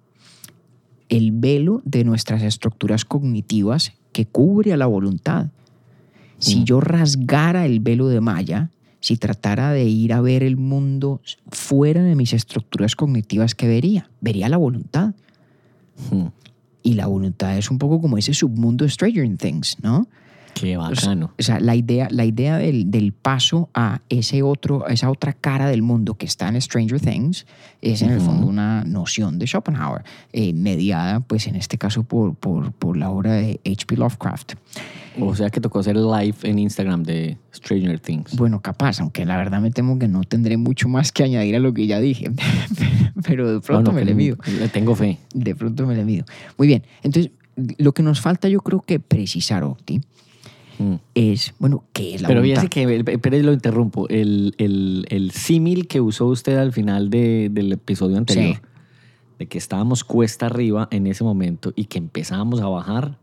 [1.09, 5.47] El velo de nuestras estructuras cognitivas que cubre a la voluntad.
[6.39, 6.63] Si Mm.
[6.65, 8.72] yo rasgara el velo de Maya,
[9.08, 14.10] si tratara de ir a ver el mundo fuera de mis estructuras cognitivas, ¿qué vería?
[14.20, 15.14] Vería la voluntad.
[16.12, 16.28] Hmm,
[16.84, 20.08] Y la voluntad es un poco como ese submundo de Stranger Things, ¿no?
[20.60, 21.32] Qué bacano.
[21.38, 25.68] O sea, la idea, la idea del, del paso a ese otro, esa otra cara
[25.68, 27.45] del mundo que está en Stranger Things
[27.82, 28.26] es en el Ujú.
[28.28, 30.03] fondo una noción de Schopenhauer,
[30.34, 33.97] eh, mediada, pues en este caso, por, por, por la obra de H.P.
[33.97, 34.53] Lovecraft.
[35.20, 38.36] O sea que tocó hacer el live en Instagram de Stranger Things.
[38.36, 41.60] Bueno, capaz, aunque la verdad me temo que no tendré mucho más que añadir a
[41.60, 42.32] lo que ya dije,
[43.26, 44.38] pero de pronto Bueno, me le mido.
[44.60, 45.18] Le tengo fe.
[45.34, 46.26] De pronto me le mido.
[46.58, 47.32] Muy bien, entonces
[47.80, 50.01] lo que nos falta yo creo que precisar, Octi,
[50.80, 50.95] Mm.
[51.15, 52.61] es, bueno, ¿qué es la Pero voluntad?
[52.63, 57.09] fíjese que, eh, pero lo interrumpo, el, el, el símil que usó usted al final
[57.09, 58.61] de- del episodio anterior, Sí.
[59.39, 63.17] de que estábamos cuesta arriba en ese momento y que empezábamos a bajar,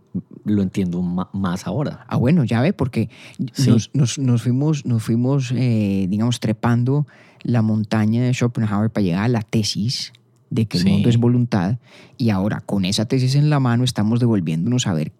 [0.44, 2.04] lo entiendo más ahora.
[2.08, 3.08] Ah, bueno, ya ve, porque
[3.52, 3.70] Sí.
[3.70, 7.06] nos, nos- nos fuimos, nos fuimos eh, digamos, trepando
[7.42, 10.12] la montaña de Schopenhauer para llegar a la tesis
[10.50, 10.86] de que Sí.
[10.86, 11.78] el mundo es voluntad
[12.16, 15.10] y ahora con esa tesis en la mano estamos devolviéndonos a ver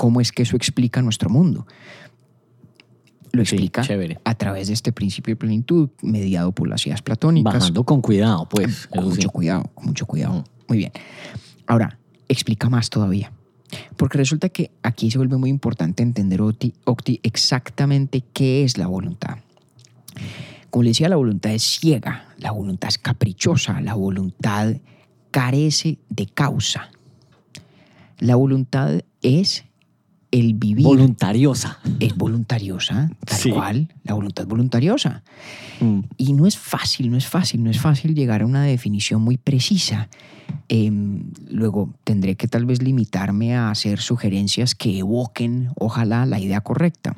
[0.00, 1.66] cómo es que eso explica nuestro mundo.
[3.32, 3.82] Lo explica
[4.24, 7.52] a través de este principio de plenitud mediado por las ideas platónicas.
[7.52, 8.86] Bajando con cuidado, pues.
[8.86, 9.28] Con mucho sí.
[9.28, 10.36] cuidado, con mucho cuidado.
[10.36, 10.44] Mm.
[10.68, 10.92] Muy bien.
[11.66, 11.98] Ahora,
[12.28, 13.30] explica más todavía.
[13.98, 18.86] Porque resulta que aquí se vuelve muy importante entender, Octi, Octi, exactamente qué es la
[18.86, 19.36] voluntad.
[20.70, 24.76] Como le decía, la voluntad es ciega, la voluntad es caprichosa, la voluntad
[25.30, 26.88] carece de causa.
[28.18, 29.64] La voluntad es
[30.30, 30.84] el vivir.
[30.84, 31.78] Voluntariosa.
[31.98, 33.50] es voluntariosa, tal Sí.
[33.50, 35.22] cual, la voluntad voluntariosa.
[35.80, 36.00] Mm.
[36.16, 39.36] Y no es fácil, no es fácil, no es fácil llegar a una definición muy
[39.36, 40.08] precisa.
[40.68, 46.60] Em, luego tendré que tal vez limitarme a hacer sugerencias que evoquen, ojalá, la idea
[46.60, 47.16] correcta.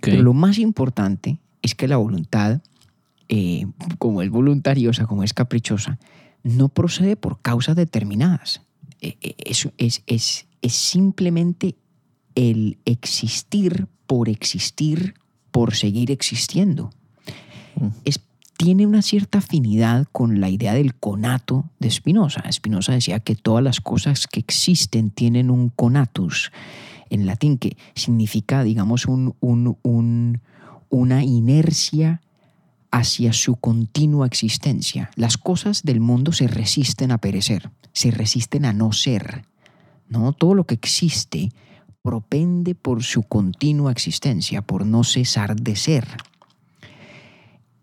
[0.00, 2.60] Pero lo más importante es que la voluntad,
[3.28, 3.66] eh,
[3.98, 5.98] como es voluntariosa, como es caprichosa,
[6.42, 8.62] no procede por causas determinadas.
[9.00, 11.76] Eh, Eso es, es, es simplemente
[12.34, 15.14] el existir por existir,
[15.50, 16.90] por seguir existiendo.
[17.76, 17.88] Mm.
[18.04, 18.20] Es,
[18.56, 22.42] tiene una cierta afinidad con la idea del conato de Spinoza.
[22.52, 26.52] Spinoza decía que todas las cosas que existen tienen un conatus
[27.10, 30.40] en latín, que significa, digamos, un, un- un-
[30.90, 32.20] una inercia
[32.90, 35.10] hacia su continua existencia.
[35.16, 39.44] Las cosas del mundo se resisten a perecer, se resisten a no ser.
[40.08, 40.34] ¿no?
[40.34, 41.50] Todo lo que existe
[42.02, 46.06] propende por su continua existencia, por no cesar de ser.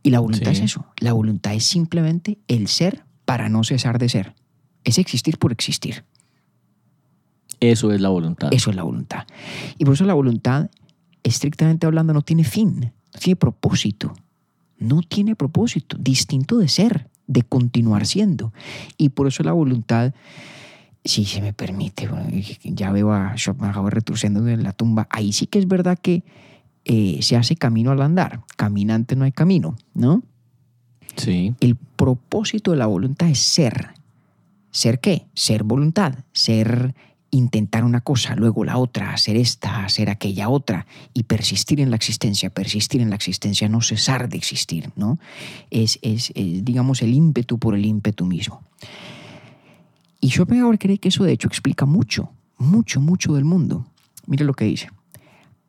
[0.03, 0.57] Y la voluntad Sí.
[0.57, 0.85] es eso.
[0.99, 4.35] La voluntad es simplemente el ser para no cesar de ser.
[4.83, 6.03] Es existir por existir.
[7.59, 8.49] Eso es la voluntad.
[8.51, 9.25] Eso es la voluntad.
[9.77, 10.69] Y por eso la voluntad,
[11.23, 14.13] estrictamente hablando, no tiene fin, no tiene propósito.
[14.77, 18.53] No tiene propósito, distinto de ser, de continuar siendo.
[18.97, 20.13] Y por eso la voluntad,
[21.03, 22.29] si se me permite, bueno,
[22.63, 26.23] ya veo a Schopenhauer retorciendo en la tumba, ahí sí que es verdad que
[26.85, 28.41] eh, se hace camino al andar.
[28.57, 30.23] Caminante no hay camino, ¿no?
[31.15, 31.53] Sí.
[31.59, 33.89] El propósito de la voluntad es ser.
[34.71, 35.25] ¿Ser qué?
[35.33, 36.93] Ser voluntad, ser
[37.31, 41.95] intentar una cosa, luego la otra, hacer esta, hacer aquella otra y persistir en la
[41.95, 45.19] existencia, persistir en la existencia, no cesar de existir, ¿no?
[45.69, 48.63] Es, es, es, digamos, el ímpetu por el ímpetu mismo.
[50.19, 53.85] Y Schopenhauer cree que eso de hecho explica mucho, mucho, mucho del mundo.
[54.27, 54.89] Mire lo que dice.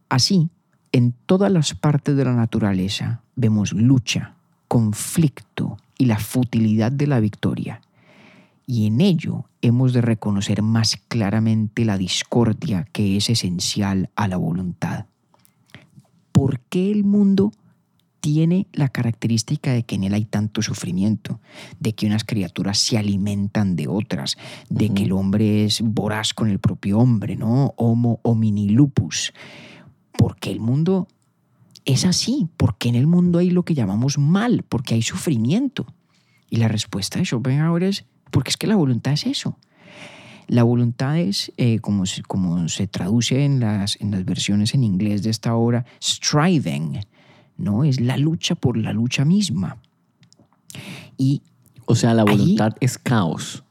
[0.09, 0.51] Así,
[0.92, 4.34] en todas las partes de la naturaleza vemos lucha,
[4.66, 7.80] conflicto y la futilidad de la victoria.
[8.66, 14.36] Y en ello hemos de reconocer más claramente la discordia que es esencial a la
[14.36, 15.07] voluntad.
[16.32, 17.53] ¿Por qué el mundo
[18.21, 21.41] tiene la característica de que en él hay tanto sufrimiento,
[21.79, 24.37] de que unas criaturas se alimentan de otras,
[24.68, 27.75] de que el hombre es voraz con el propio hombre, ¿no?
[27.77, 29.33] Homo homini lupus.
[30.12, 31.09] Porque el mundo
[31.85, 35.87] es así, porque en el mundo hay lo que llamamos mal, porque hay sufrimiento.
[36.51, 39.57] Y la respuesta de Schopenhauer es, porque es que la voluntad es eso.
[40.47, 44.83] La voluntad es, eh, como, se, como se traduce en las, en las versiones en
[44.83, 47.01] inglés de esta obra, striving,
[47.61, 47.85] ¿no?
[47.85, 49.77] Es la lucha por la lucha misma.
[51.17, 51.43] Y
[51.87, 53.63] O sea, la voluntad es caos.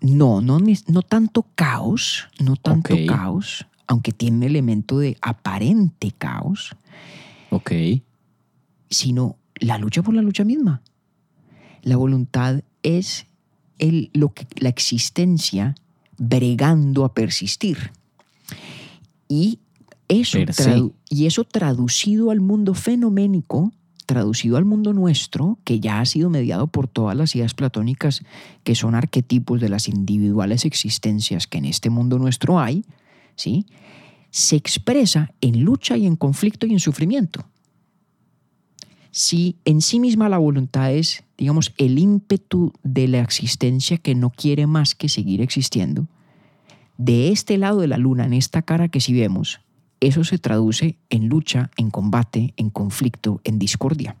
[0.00, 6.74] no, no, no tanto caos, no tanto caos, aunque tiene un elemento de aparente caos,
[7.50, 7.72] Ok.
[8.90, 10.82] sino la lucha por la lucha misma.
[11.82, 13.26] La voluntad es
[13.78, 15.74] el, lo que, la existencia
[16.18, 17.92] bregando a persistir.
[19.28, 19.58] Y
[20.20, 20.38] eso,
[21.08, 23.72] y eso traducido al mundo fenoménico,
[24.06, 28.22] traducido al mundo nuestro, que ya ha sido mediado por todas las ideas platónicas
[28.64, 32.84] que son arquetipos de las individuales existencias que en este mundo nuestro hay,
[33.36, 33.66] ¿sí?
[34.30, 37.44] se expresa en lucha y en conflicto y en sufrimiento
[39.12, 44.30] si en sí misma la voluntad es, digamos, el ímpetu de la existencia que no
[44.30, 46.08] quiere más que seguir existiendo,
[46.96, 49.60] de este lado de la luna, en esta cara que sí vemos,
[50.02, 54.16] eso se traduce en lucha, en combate, en conflicto, en discordia.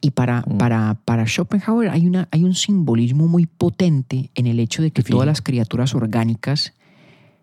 [0.00, 0.58] Y para, Mm.
[0.58, 5.02] para, para Schopenhauer hay, una, hay un simbolismo muy potente en el hecho de que
[5.02, 6.74] todas las criaturas orgánicas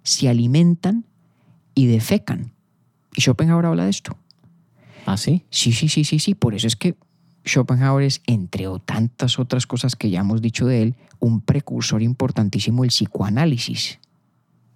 [0.04, 1.06] se alimentan
[1.76, 2.52] y defecan.
[3.16, 4.18] Y Schopenhauer habla de esto.
[5.06, 5.44] ¿Ah, sí?
[5.50, 6.36] Sí, sí, sí, sí, sí.
[6.36, 6.96] Por eso es que
[7.46, 12.84] Schopenhauer es, entre tantas otras cosas que ya hemos dicho de él, un precursor importantísimo
[12.84, 14.00] del psicoanálisis.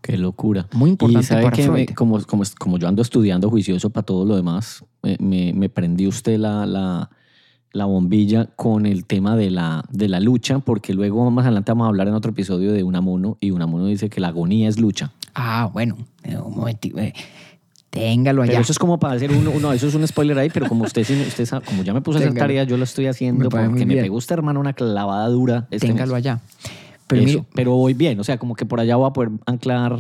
[0.08, 0.68] Qué locura.
[0.72, 4.06] Muy importante y sabe para que me- como, como, como yo ando estudiando juicioso para
[4.06, 7.10] todo lo demás, me, me, me prendió usted la, la,
[7.74, 11.86] la bombilla con el tema de la, de la lucha, porque luego más adelante vamos
[11.86, 15.12] a hablar en otro episodio de Unamuno, y Unamuno dice que la agonía es lucha.
[15.36, 16.98] Ah, bueno, eh, un momentito.
[17.00, 17.14] eh,
[17.90, 18.52] téngalo allá.
[18.52, 20.86] Pero eso es como para hacer uno, uno, eso es un spoiler ahí, pero como
[20.86, 23.50] usted, usted sabe- como ya me puse a hacer tarea, yo lo estoy haciendo Me
[23.50, 25.68] porque me usted, hermano, una clavada dura.
[25.70, 26.18] este téngalo mes.
[26.18, 26.40] allá.
[27.08, 29.32] Pero Eso, mire, pero voy bien, o sea, como que por allá voy a poder
[29.46, 30.00] anclar.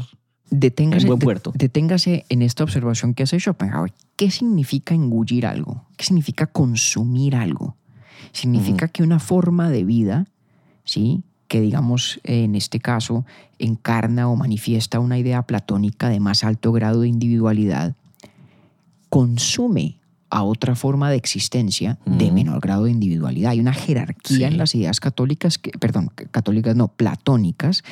[0.49, 1.51] deténgase, en buen de- puerto.
[1.55, 3.93] deténgase en esta observación que hace Schopenhauer.
[4.15, 5.83] ¿Qué significa engullir algo?
[5.97, 7.75] ¿Qué significa consumir algo?
[8.31, 10.27] Significa que una forma de vida,
[10.83, 11.23] ¿sí?
[11.47, 13.25] que digamos en este caso
[13.57, 17.95] encarna o manifiesta una idea platónica de más alto grado de individualidad,
[19.09, 19.96] consume
[20.29, 23.51] a otra forma de existencia de menor grado de individualidad.
[23.51, 24.43] Hay una jerarquía Sí.
[24.43, 27.83] en las ideas católicas, que, perdón, católicas no, platónicas,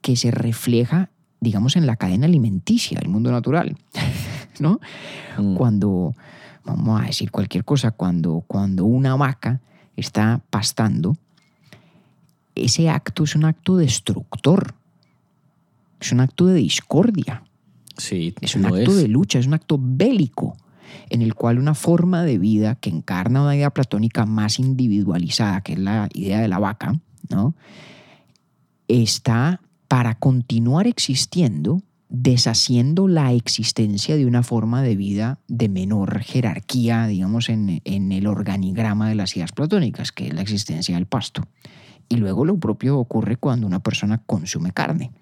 [0.00, 1.10] que se refleja,
[1.40, 3.76] digamos, en la cadena alimenticia del mundo natural,
[4.60, 4.78] ¿no?
[5.38, 6.14] Mm, Cuando,
[6.64, 9.60] vamos a decir cualquier cosa, cuando, cuando una vaca
[9.96, 11.16] está pastando,
[12.54, 14.74] ese acto es un acto destructor,
[16.00, 17.42] es un acto de discordia,
[17.96, 18.96] Sí, es un acto es.
[18.96, 20.56] de lucha, es un acto bélico,
[21.08, 25.74] en el cual una forma de vida que encarna una idea platónica más individualizada, que
[25.74, 27.54] es la idea de la vaca, ¿no?
[28.98, 37.06] está para continuar existiendo, deshaciendo la existencia de una forma de vida de menor jerarquía,
[37.06, 41.46] digamos, en, en el organigrama de las ideas platónicas, que es la existencia del pasto.
[42.08, 45.12] Y luego lo propio ocurre cuando una persona consume carne.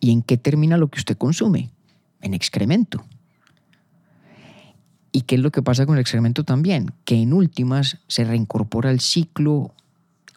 [0.00, 1.70] ¿Y en qué termina lo que usted consume?
[2.20, 3.04] En excremento.
[5.16, 6.92] ¿Y qué es lo que pasa con el excremento también?
[7.06, 9.72] Que en últimas se reincorpora el ciclo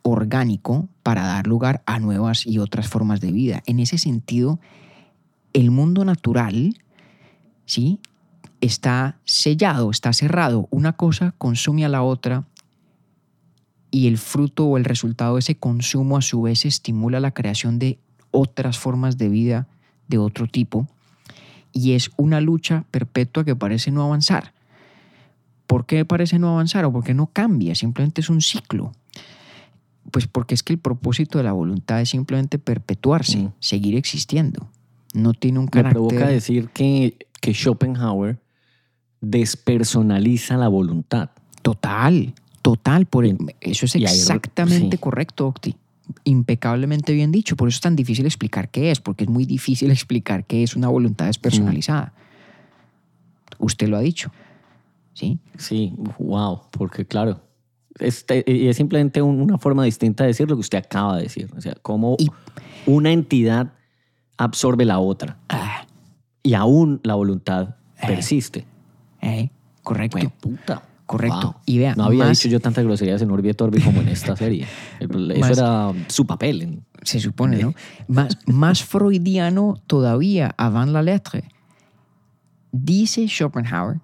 [0.03, 3.61] orgánico para dar lugar a nuevas y otras formas de vida.
[3.65, 4.61] En ese sentido,
[5.51, 6.77] el mundo natural,
[7.65, 7.99] ¿sí?
[8.61, 10.69] Está sellado, está cerrado.
[10.71, 12.45] Una cosa consume a la otra
[13.91, 17.79] y el fruto o el resultado de ese consumo a su vez estimula la creación
[17.79, 17.99] de
[18.31, 19.67] otras formas de vida
[20.07, 20.87] de otro tipo
[21.73, 24.53] y es una lucha perpetua que parece no avanzar.
[25.69, 27.75] ¿Por qué parece no avanzar o por qué no cambia?
[27.75, 28.91] Simplemente es un ciclo.
[30.09, 33.51] Pues porque es que el propósito de la voluntad es simplemente perpetuarse, Mm.
[33.59, 34.67] seguir existiendo.
[35.13, 35.93] No tiene un Me carácter...
[35.93, 38.39] provoca decir que, que Schopenhauer
[39.21, 41.29] despersonaliza la voluntad.
[41.61, 43.05] Total, total.
[43.05, 45.01] Por el- eso es exactamente sí.
[45.01, 45.75] correcto, Octi.
[46.23, 47.55] Impecablemente bien dicho.
[47.55, 50.75] Por eso es tan difícil explicar qué es, porque es muy difícil explicar qué es
[50.75, 52.13] una voluntad despersonalizada.
[53.59, 54.31] Usted lo ha dicho.
[55.19, 55.39] ¿Sí?
[55.57, 57.41] Sí, wow, porque claro,
[57.99, 58.25] es
[58.77, 61.49] simplemente un- una forma distinta de decir lo que usted acaba de decir.
[61.57, 62.29] O sea, cómo Y-
[62.85, 63.73] una entidad
[64.37, 65.85] absorbe la otra Ah,
[66.41, 67.75] y aún la voluntad
[68.07, 68.65] persiste.
[69.21, 69.49] eh,
[69.83, 70.17] correcto.
[70.17, 70.83] Pues, puta.
[71.05, 71.41] Correcto.
[71.41, 71.55] Wow.
[71.65, 74.09] Y vea, no había más- dicho yo tantas groserías en Orbi et Orbi como en
[74.09, 74.67] esta serie.
[74.99, 76.83] Eso Más- era su papel.
[77.01, 77.73] Se supone, ¿no?
[78.07, 81.43] Más, más freudiano todavía, avant la lettre.
[82.71, 83.99] Dice Schopenhauer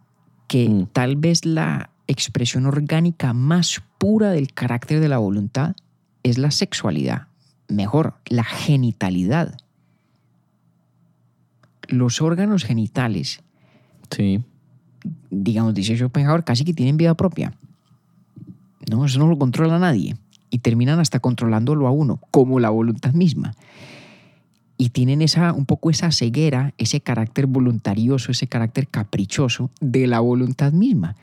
[0.47, 0.87] que Mm.
[0.93, 5.75] tal vez la expresión orgánica más pura del carácter de la voluntad
[6.23, 7.27] es la sexualidad.
[7.67, 9.57] Mejor, la genitalidad.
[11.87, 13.41] Los órganos genitales,
[14.09, 14.43] Sí.
[15.29, 17.53] digamos, dice Schopenhauer, casi que tienen vida propia.
[18.89, 20.15] No, eso no lo controla nadie.
[20.49, 23.53] Y terminan hasta controlándolo a uno, como la voluntad misma.
[24.78, 30.19] Y tienen esa, un poco esa ceguera, ese carácter voluntarioso, ese carácter caprichoso de la
[30.19, 31.15] voluntad misma.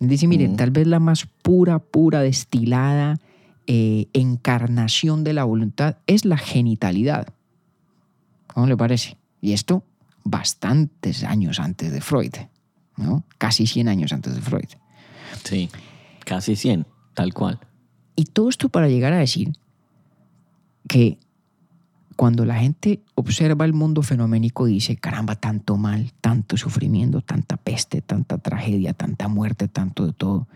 [0.00, 3.18] Dice, miren, tal vez la más pura, pura, destilada
[3.66, 7.28] eh, encarnación de la voluntad es la genitalidad.
[8.46, 9.16] ¿Cómo le parece?
[9.40, 9.84] Y esto
[10.22, 12.34] bastantes años antes de Freud,
[12.96, 13.24] ¿no?
[13.38, 14.68] Casi 100 años antes de Freud.
[15.44, 15.70] Sí.
[16.24, 17.58] Casi 100, tal cual.
[18.16, 19.52] Y todo esto para llegar a decir
[20.88, 21.18] que
[22.16, 28.02] cuando la gente observa el mundo fenoménico dice, caramba, tanto mal, tanto sufrimiento, tanta peste,
[28.02, 30.46] tanta tragedia, tanta muerte, tanto de todo.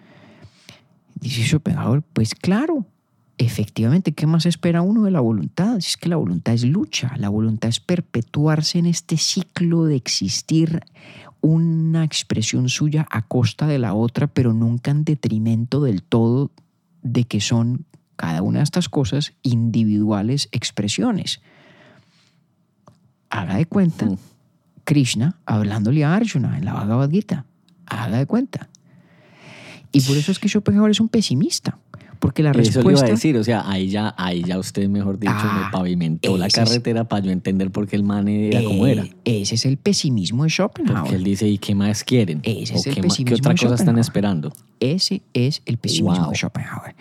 [1.15, 2.87] Dice Schopenhauer, pues claro,
[3.39, 5.81] efectivamente, ¿qué más espera uno de la voluntad?
[5.81, 9.97] Si es que la voluntad es lucha, la voluntad es perpetuarse en este ciclo de
[9.97, 10.81] existir
[11.41, 16.51] una expresión suya a costa de la otra, pero nunca en detrimento del todo
[17.03, 17.85] de que son
[18.19, 21.41] cada una de estas cosas individuales expresiones.
[23.31, 24.19] Haga de cuenta Mm.
[24.85, 27.45] Krishna hablándole a Arjuna en la Bhagavad Gita.
[27.87, 28.69] Haga de cuenta.
[29.93, 31.79] Y por eso es que Schopenhauer es un pesimista.
[32.19, 33.07] Porque la Eso le iba respuesta...
[33.07, 36.49] a decir, o sea, ahí ya, ahí ya usted, mejor dicho, Ah, me pavimentó la
[36.49, 39.05] ese es- carretera para yo entender por qué el man era como Eh, era.
[39.25, 41.03] Ese es el pesimismo de Schopenhauer.
[41.03, 42.41] Porque él dice, ¿y qué más quieren?
[42.43, 44.53] Ese ¿O es el qué, ma- qué pesimismo otra cosa están esperando?
[44.81, 46.31] Ese es el pesimismo Wow.
[46.33, 46.97] de Schopenhauer.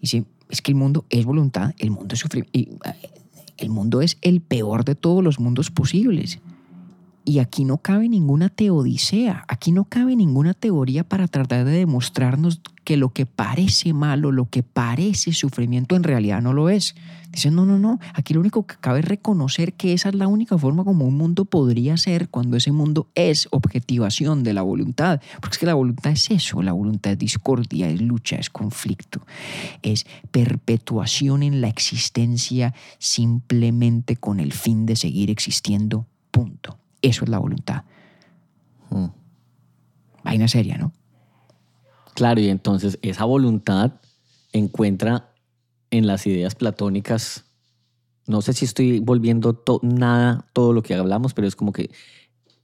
[0.00, 2.58] Dice, es que el mundo es voluntad, el mundo es sufrimiento.
[2.58, 3.10] Y, eh,
[3.58, 6.38] el mundo es el peor de todos los mundos posibles.
[7.28, 12.62] Y aquí no cabe ninguna teodicea, aquí no cabe ninguna teoría para tratar de demostrarnos
[12.84, 16.94] que lo que parece malo, lo que parece sufrimiento en realidad no lo es.
[17.30, 20.26] Dicen, no, no, no, aquí lo único que cabe es reconocer que esa es la
[20.26, 25.20] única forma como un mundo podría ser cuando ese mundo es objetivación de la voluntad.
[25.42, 29.20] Porque es que la voluntad es eso, la voluntad es discordia, es lucha, es conflicto,
[29.82, 36.78] es perpetuación en la existencia simplemente con el fin de seguir existiendo, punto.
[37.02, 37.84] Eso es la voluntad.
[38.90, 39.06] Mm.
[40.24, 40.92] Vaina seria, ¿no?
[42.14, 43.92] Claro, y entonces esa voluntad
[44.52, 45.32] encuentra
[45.90, 47.44] en las ideas platónicas,
[48.26, 51.90] no sé si estoy volviendo to- nada, todo lo que hablamos, pero es como que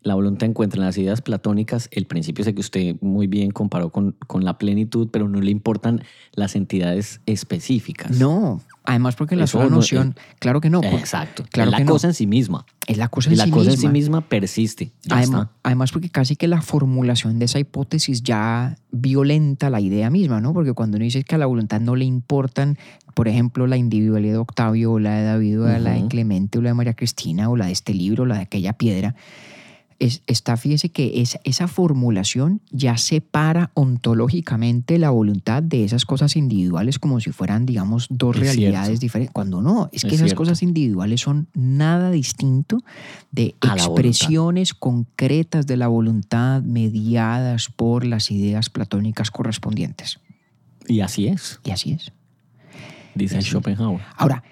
[0.03, 3.91] la voluntad encuentra en las ideas platónicas el principio ese que usted muy bien comparó
[3.91, 8.19] con, con la plenitud, pero no le importan las entidades específicas.
[8.19, 11.45] No, además porque la sola no- noción, claro que no, por- Exacto.
[11.51, 11.93] claro la que no.
[11.93, 12.65] cosa en sí misma.
[12.87, 13.89] es la cosa Y en la sí cosa en misma.
[13.89, 14.93] sí misma persiste.
[15.11, 20.41] Además, además porque casi que la formulación de esa hipótesis ya violenta la idea misma,
[20.41, 20.53] ¿no?
[20.53, 22.77] Porque cuando uno dice que a la voluntad no le importan,
[23.15, 26.07] por ejemplo, la individualidad de Octavio o la de David o la de.
[26.09, 28.73] Clemente o la de María Cristina o la de este libro o la de aquella
[28.75, 29.15] piedra,
[29.99, 36.37] es- está, fíjese que esa, esa formulación ya separa ontológicamente la voluntad de esas cosas
[36.37, 39.01] individuales como si fueran, digamos, dos Es realidades cierto.
[39.01, 39.33] diferentes.
[39.33, 40.37] Cuando no, es que Es esas cierto.
[40.43, 42.79] cosas individuales son nada distinto
[43.33, 50.21] de A expresiones concretas de la voluntad mediadas por las ideas platónicas correspondientes.
[50.87, 52.13] Y así es, Y así es.
[53.15, 53.51] dice Eso.
[53.53, 54.03] Schopenhauer.
[54.17, 54.43] Ahora,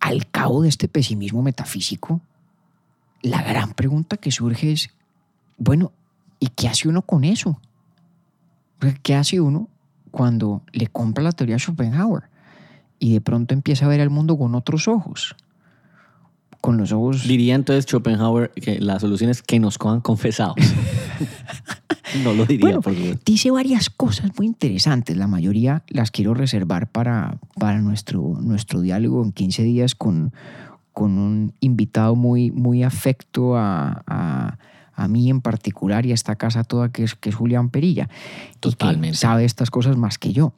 [0.00, 2.20] al cabo de este pesimismo metafísico,
[3.22, 4.90] la gran pregunta que surge es,
[5.56, 5.92] bueno,
[6.38, 7.60] ¿y qué hace uno con eso?
[9.02, 9.68] ¿Qué hace uno
[10.10, 12.24] cuando le compra la teoría de Schopenhauer
[12.98, 15.34] y de pronto empieza a ver el mundo con otros ojos?
[16.60, 17.26] Con los ojos...
[17.26, 20.56] Diría entonces Schopenhauer que la solución es que nos cojan confesados.
[22.24, 23.22] no lo diría, Bueno, por supuesto.
[23.24, 25.16] dice varias cosas muy interesantes.
[25.16, 30.32] La mayoría las quiero reservar para, para nuestro, nuestro diálogo en 15 días con,
[30.98, 34.58] con un invitado muy, muy afecto a, a-
[34.94, 38.08] a mí en particular y a esta casa toda, que es, que es Julián Perilla.
[38.10, 39.16] Y que Totalmente.
[39.16, 40.52] sabe estas cosas más que yo.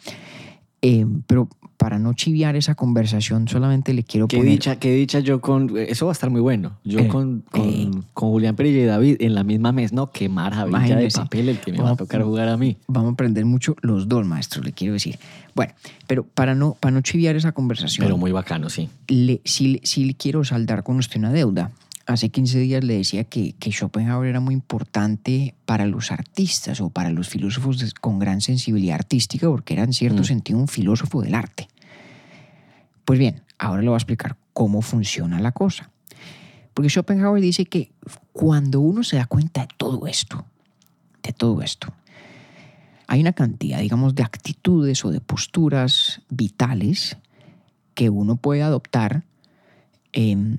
[0.81, 1.47] Eh, pero
[1.81, 4.53] para no chiviar esa conversación, solamente le quiero Qué poner...
[4.53, 5.73] dicha, qué dicha yo con...
[5.79, 6.79] Eso va a estar muy bueno.
[6.85, 7.91] Yo Eh, con, con, eh.
[8.13, 9.95] con Julián Perilla y David en la misma mesa.
[9.95, 12.77] No, qué maravilla de papel el que me va a Vamos- tocar jugar a mí.
[12.87, 15.19] Vamos a aprender mucho los dos maestros, le quiero decir.
[15.55, 15.73] Bueno,
[16.07, 18.05] pero para no, para no chiviar esa conversación...
[18.05, 18.91] Pero muy bacano, sí.
[19.09, 21.71] le, sí, sí le quiero saldar con usted una deuda.
[22.11, 26.91] Hace 15 días le decía que, que Schopenhauer era muy importante para los artistas o
[26.91, 30.25] para los filósofos con gran sensibilidad artística, porque era en cierto Mm.
[30.25, 31.69] sentido un filósofo del arte.
[33.05, 35.89] Pues bien, ahora le voy a explicar cómo funciona la cosa.
[36.75, 37.93] Porque Schopenhauer dice que
[38.33, 40.45] cuando uno se da cuenta de todo esto,
[41.23, 41.93] de todo esto,
[43.07, 47.19] hay una cantidad, digamos, de actitudes o de posturas vitales
[47.95, 49.23] que uno puede adoptar
[50.13, 50.59] em,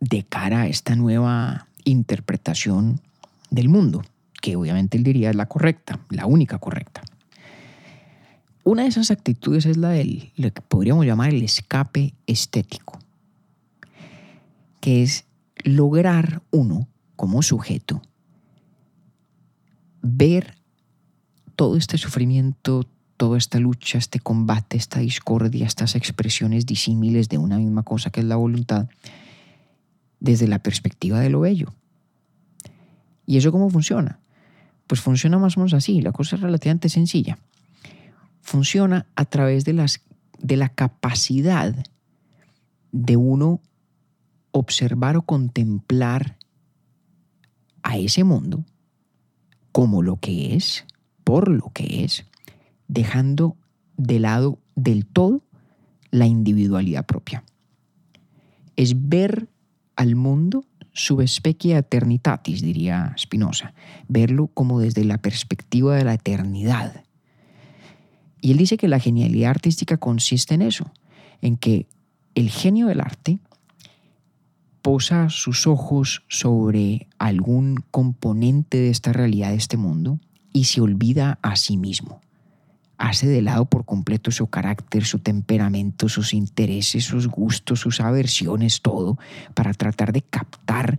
[0.00, 3.00] de cara a esta nueva interpretación
[3.50, 4.02] del mundo,
[4.40, 7.02] que obviamente él diría es la correcta, la única correcta.
[8.64, 12.98] Una de esas actitudes es la del, lo que podríamos llamar el escape estético,
[14.80, 15.24] que es
[15.64, 18.02] lograr uno como sujeto
[20.02, 20.56] ver
[21.56, 22.86] todo este sufrimiento,
[23.16, 28.20] toda esta lucha, este combate, esta discordia, estas expresiones disímiles de una misma cosa que
[28.20, 28.88] es la voluntad,
[30.20, 31.72] desde la perspectiva de lo bello.
[33.26, 34.20] ¿Y eso cómo funciona?
[34.86, 37.38] Pues funciona más o menos así, la cosa es relativamente sencilla.
[38.40, 40.00] Funciona a través de, las,
[40.38, 41.74] de la capacidad
[42.92, 43.60] de uno
[44.52, 46.36] observar o contemplar
[47.82, 48.64] a ese mundo
[49.72, 50.86] como lo que es,
[51.24, 52.24] por lo que es,
[52.88, 53.56] dejando
[53.96, 55.42] de lado del todo
[56.10, 57.44] la individualidad propia.
[58.76, 59.48] Es ver
[59.96, 63.74] al mundo subespecia eternitatis, diría Spinoza,
[64.08, 67.04] verlo como desde la perspectiva de la eternidad.
[68.40, 70.90] Y él dice que la genialidad artística consiste en eso,
[71.42, 71.86] en que
[72.34, 73.38] el genio del arte
[74.82, 80.20] posa sus ojos sobre algún componente de esta realidad, de este mundo,
[80.52, 82.20] y se olvida a sí mismo.
[82.98, 88.80] Hace de lado por completo su carácter, su temperamento, sus intereses, sus gustos, sus aversiones,
[88.80, 89.18] todo,
[89.54, 90.98] para tratar de captar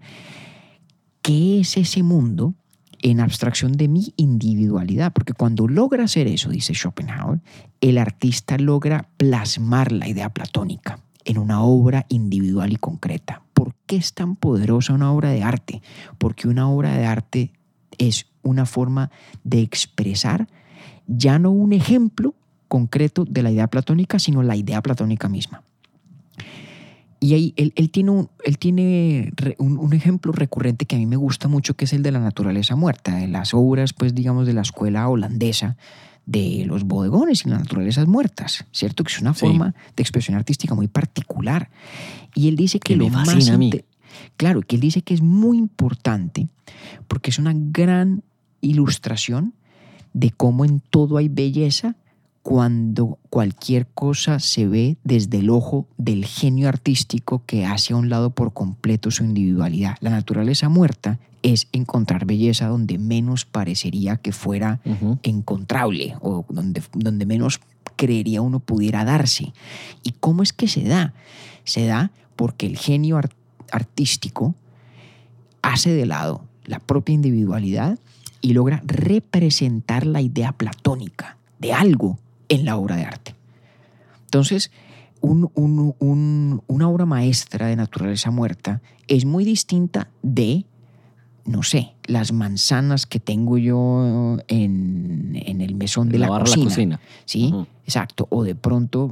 [1.22, 2.54] qué es ese mundo
[3.02, 7.42] en abstracción de mi individualidad, porque cuando logra hacer eso, dice Schopenhauer,
[7.82, 13.44] el artista logra plasmar la idea platónica en una obra individual y concreta.
[13.54, 15.82] ¿Por qué es tan poderosa una obra de arte?
[16.18, 17.52] Porque una obra de arte
[17.98, 19.12] es una forma
[19.44, 20.48] de expresar
[21.08, 22.36] ya no un ejemplo
[22.68, 25.64] concreto de la idea platónica, sino la idea platónica misma.
[27.20, 31.48] Y ahí él, tiene, un, él tiene un, ejemplo recurrente que a mí me gusta
[31.48, 34.62] mucho, que es el de la naturaleza muerta, de las obras, pues digamos, de la
[34.62, 35.78] escuela holandesa
[36.28, 39.04] de los bodegones y las naturalezas muertas, ¿cierto?
[39.04, 41.70] Que es una forma de expresión artística muy particular.
[42.36, 43.50] Y él dice que, lo más...
[43.50, 43.72] A mí.
[44.36, 46.48] Claro, que él dice que es muy importante
[47.08, 48.24] porque es una gran
[48.62, 49.54] ilustración
[50.14, 51.96] de cómo en todo hay belleza
[52.48, 58.10] cuando cualquier cosa se ve desde el ojo del genio artístico que hace a un
[58.10, 59.98] lado por completo su individualidad.
[60.00, 64.80] La naturaleza muerta es encontrar belleza donde menos parecería que fuera
[65.24, 67.60] encontrable o donde, donde menos
[67.98, 69.52] creería uno pudiera darse.
[70.04, 71.14] ¿Y cómo es que se da?
[71.66, 73.20] Se da porque el genio
[73.72, 74.56] artístico
[75.62, 78.00] hace de lado la propia individualidad
[78.42, 82.20] y logra representar la idea platónica de algo
[82.50, 83.36] en la obra de arte.
[84.26, 84.72] Entonces,
[85.22, 90.66] una obra maestra de naturaleza muerta es muy distinta de,
[91.46, 97.00] no sé, las manzanas que tengo yo en, el mesón de la, cocina.
[97.26, 97.54] ¿Sí?
[97.86, 98.28] Exacto.
[98.30, 99.10] O de pronto,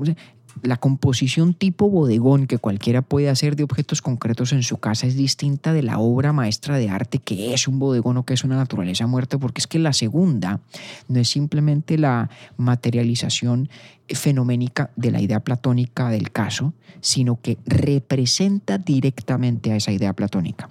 [0.63, 5.15] la composición tipo bodegón que cualquiera puede hacer de objetos concretos en su casa es
[5.15, 8.55] distinta de la obra maestra de arte que es un bodegón o que es una
[8.55, 10.59] naturaleza muerta, porque es que la segunda
[11.07, 13.69] no es simplemente la materialización
[14.07, 20.69] fenoménica de la idea platónica del caso, sino que representa directamente a esa idea platónica.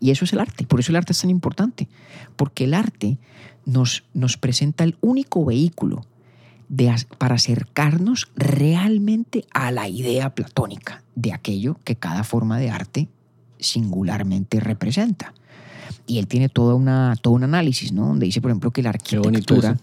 [0.00, 1.88] Y eso es el arte, por eso el arte es tan importante,
[2.36, 3.18] porque el arte
[3.64, 6.04] nos, nos presenta el único vehículo
[7.18, 13.08] para acercarnos realmente a la idea platónica de aquello que cada forma de arte
[13.58, 15.32] singularmente representa.
[16.06, 18.06] Y él tiene toda una, todo un análisis, ¿no?
[18.08, 19.76] Donde dice, por ejemplo, que la arquitectura,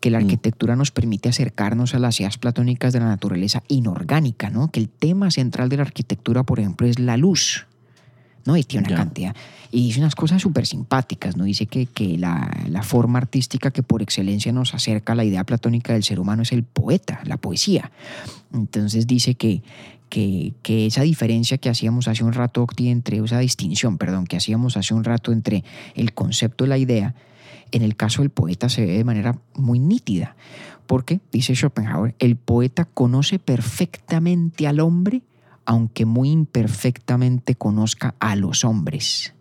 [0.00, 0.22] que la mm.
[0.22, 4.70] arquitectura nos permite acercarnos a las ideas platónicas de la naturaleza inorgánica, ¿no?
[4.70, 7.66] Que el tema central de la arquitectura, por ejemplo, es la luz.
[8.44, 8.56] ¿No?
[8.56, 9.36] Y tiene una cantidad.
[9.70, 11.44] Y dice unas cosas súper simpáticas, ¿no?
[11.44, 15.44] Dice que, que la, la, forma artística que por excelencia nos acerca a la idea
[15.44, 17.90] platónica del ser humano es el poeta, la poesía.
[18.52, 19.62] Entonces dice que,
[20.08, 24.76] que, que, esa diferencia que hacíamos hace un rato, entre, esa distinción, perdón, que hacíamos
[24.76, 25.64] hace un rato entre
[25.94, 27.14] el concepto y la idea,
[27.70, 30.36] en el caso del poeta se ve de manera muy nítida.
[30.86, 35.22] Porque, dice Schopenhauer, el poeta conoce perfectamente al hombre
[35.64, 39.34] aunque muy imperfectamente conozca a los hombres.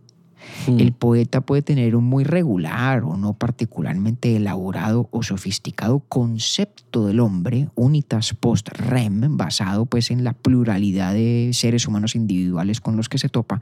[0.68, 0.80] Hmm.
[0.80, 7.20] El poeta puede tener un muy regular o no particularmente elaborado o sofisticado concepto del
[7.20, 13.08] hombre, unitas post rem, basado pues en la pluralidad de seres humanos individuales con los
[13.08, 13.62] que se topa,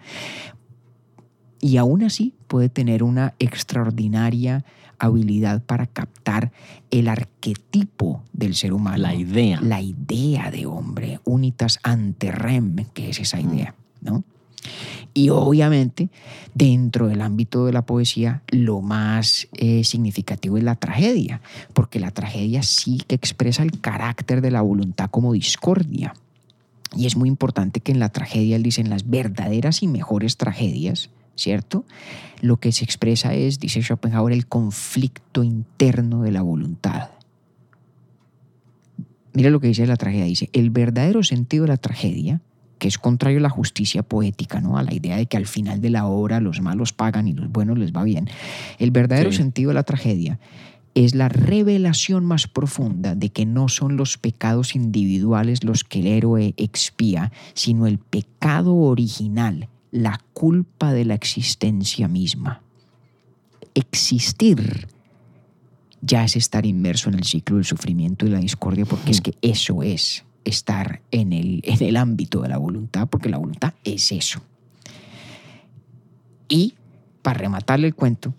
[1.62, 4.64] y aún así puede tener una extraordinaria
[5.00, 6.52] habilidad para captar
[6.92, 8.98] el arquetipo del ser humano.
[8.98, 9.60] La idea.
[9.62, 14.24] La idea de hombre, unitas ante rem, que es esa idea, ¿no?
[15.14, 16.10] Y obviamente,
[16.54, 21.42] dentro del ámbito de la poesía, lo más eh, significativo es la tragedia,
[21.74, 26.14] porque la tragedia sí que expresa el carácter de la voluntad como discordia.
[26.96, 30.38] Y es muy importante que en la tragedia, él dice, en las verdaderas y mejores
[30.38, 31.86] tragedias, ¿cierto?
[32.42, 37.10] Lo que se expresa es, dice Schopenhauer, el conflicto interno de la voluntad.
[39.34, 42.42] Mira lo que dice la tragedia, dice, el verdadero sentido de la tragedia,
[42.78, 44.78] que es contrario a la justicia poética, ¿no?
[44.78, 47.52] a la idea de que al final de la obra los malos pagan y los
[47.52, 48.30] buenos les va bien,
[48.80, 50.40] el verdadero sentido de la tragedia
[50.96, 56.08] es la revelación más profunda de que no son los pecados individuales los que el
[56.08, 62.62] héroe expía, sino el pecado original la culpa de la existencia misma.
[63.74, 64.88] Existir
[66.02, 69.36] ya es estar inmerso en el ciclo del sufrimiento y la discordia, porque es que
[69.42, 74.12] eso es estar en el, en el ámbito de la voluntad, porque la voluntad es
[74.12, 74.42] eso.
[76.48, 76.76] Y,
[77.22, 78.34] para rematarle el cuento,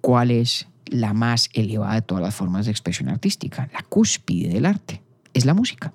[0.00, 3.68] ¿cuál es la más elevada de todas las formas de expresión artística?
[3.72, 5.02] La cúspide del arte
[5.34, 5.92] es la música.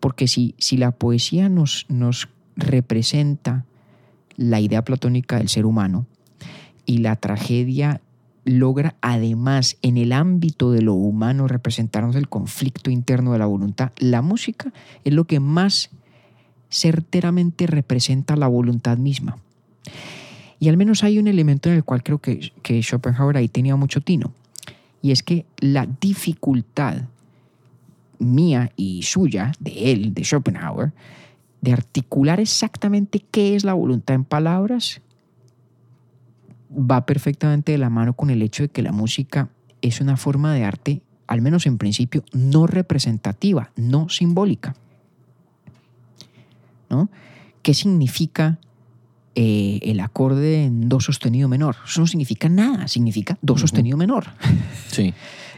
[0.00, 3.64] Porque si, si la poesía nos, nos representa
[4.36, 6.06] la idea platónica del ser humano
[6.86, 8.00] y la tragedia
[8.44, 13.92] logra además en el ámbito de lo humano representarnos el conflicto interno de la voluntad,
[13.98, 14.72] la música
[15.04, 15.90] es lo que más
[16.70, 19.38] certeramente representa la voluntad misma.
[20.60, 23.76] Y al menos hay un elemento en el cual creo que, que Schopenhauer ahí tenía
[23.76, 24.32] mucho tino,
[25.02, 27.02] y es que la dificultad
[28.18, 30.92] mía y suya, de él, de Schopenhauer,
[31.64, 35.00] de articular exactamente qué es la voluntad en palabras,
[36.70, 39.48] va perfectamente de la mano con el hecho de que la música
[39.80, 44.76] es una forma de arte, al menos en principio, no representativa, no simbólica.
[46.90, 47.08] ¿No?
[47.62, 48.58] ¿Qué significa
[49.34, 51.76] eh, el acorde en do sostenido menor?
[51.86, 54.26] Eso no significa nada, significa do sostenido menor.
[54.88, 55.12] Sí.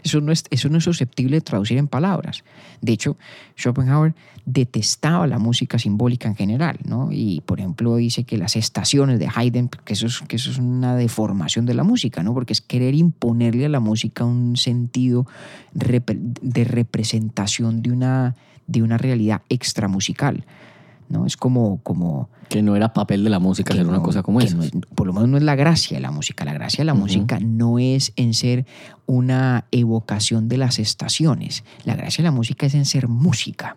[0.07, 2.45] Eso no, es, eso no es susceptible de traducir en palabras.
[2.81, 3.17] De hecho,
[3.57, 4.15] Schopenhauer
[4.45, 7.09] detestaba la música simbólica en general, ¿no?
[7.11, 10.59] Y, por ejemplo, dice que las estaciones de Haydn, que eso es, que eso es
[10.59, 12.35] una deformación de la música, ¿no?
[12.35, 15.27] Porque es querer imponerle a la música un sentido
[15.73, 18.37] de representación de una,
[18.69, 20.45] de una realidad extramusical.
[21.09, 21.27] ¿No?
[21.27, 24.57] Es como, como que no era papel de la música hacer una cosa como esa.
[24.95, 26.45] por lo menos no es la gracia de la música.
[26.45, 28.67] La gracia de la música no es en ser
[29.07, 31.65] una evocación de las estaciones.
[31.85, 33.77] La gracia de la música es en ser música.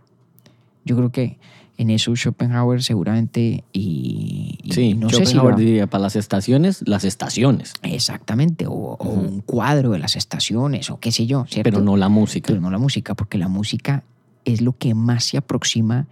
[0.85, 1.39] Yo creo que
[1.77, 7.05] en eso Schopenhauer seguramente y, sí, no Schopenhauer sé si diría para las estaciones, las
[7.05, 7.73] estaciones.
[7.83, 11.71] Exactamente, o, un cuadro de las estaciones, o qué sé yo, ¿cierto?
[11.71, 12.47] Pero no la música.
[12.47, 14.03] Pero no la música, porque la música
[14.43, 16.07] es lo que más se aproxima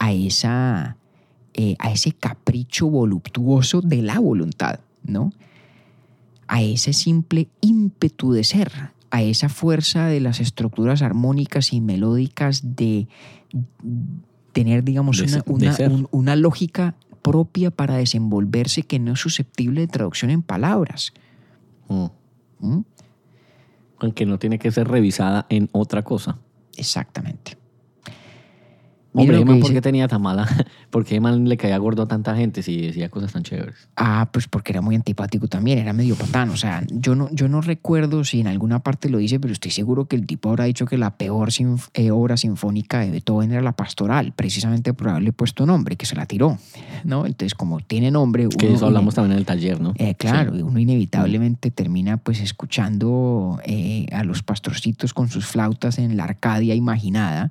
[0.00, 0.96] a, esa,
[1.52, 5.30] eh, a ese capricho voluptuoso de la voluntad, ¿no?
[6.48, 8.72] A ese simple ímpetu de ser,
[9.10, 13.08] a esa fuerza de las estructuras armónicas y melódicas de
[14.52, 15.74] tener, digamos, una,
[16.10, 21.12] una, lógica propia para desenvolverse que no es susceptible de traducción en palabras.
[21.88, 22.06] Mm.
[22.60, 22.84] ¿Mm?
[23.98, 26.38] Aunque no tiene que ser revisada en otra cosa.
[26.78, 27.59] Exactamente.
[29.12, 30.46] Hombre, ¿por qué tenía tan mala?
[30.90, 33.88] ¿Por qué man le caía gordo a tanta gente si decía cosas tan chéveres?
[33.96, 36.50] Ah, pues porque era muy antipático también, era medio patán.
[36.50, 39.72] O sea, yo no, yo no recuerdo si en alguna parte lo dice, pero estoy
[39.72, 41.48] seguro que el tipo habrá dicho que la peor
[41.94, 46.14] eh, obra sinfónica de Beethoven era la pastoral, precisamente por haberle puesto nombre, que se
[46.14, 46.58] la tiró.
[47.04, 47.26] ¿no?
[47.26, 48.48] Entonces, como tiene nombre.
[48.48, 49.92] que eso hablamos también en el taller, ¿no?
[49.96, 56.16] Eh, claro, uno inevitablemente termina pues escuchando eh, a los pastorcitos con sus flautas en
[56.16, 57.50] la Arcadia imaginada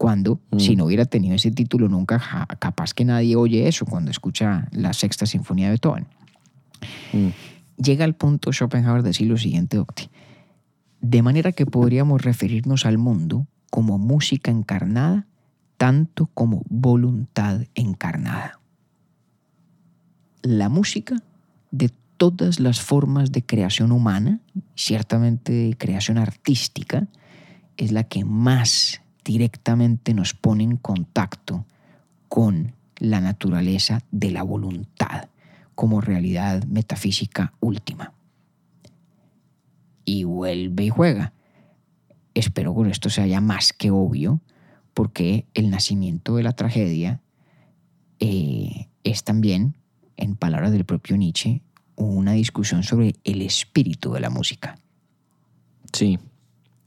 [0.00, 0.78] cuando si mm.
[0.78, 5.26] no hubiera tenido ese título nunca, capaz que nadie oye eso cuando escucha la sexta
[5.26, 6.06] sinfonía de Beethoven.
[7.12, 7.28] Mm.
[7.76, 10.08] Llega al punto Schopenhauer de decir lo siguiente, Octi.
[11.02, 15.26] De manera que podríamos referirnos al mundo como música encarnada,
[15.76, 18.58] tanto como voluntad encarnada.
[20.40, 21.22] La música
[21.72, 24.40] de todas las formas de creación humana,
[24.74, 27.06] ciertamente de creación artística,
[27.76, 31.64] es la que más directamente nos pone en contacto
[32.28, 35.28] con la naturaleza de la voluntad
[35.76, 38.12] como realidad metafísica última.
[40.04, 41.32] Y vuelve y juega.
[42.34, 44.40] Espero que esto se haya más que obvio,
[44.94, 47.20] porque el nacimiento de la tragedia
[48.18, 49.76] eh, es también,
[50.16, 51.62] en palabras del propio Nietzsche,
[51.94, 54.76] una discusión sobre el espíritu de la música.
[55.92, 56.18] Sí,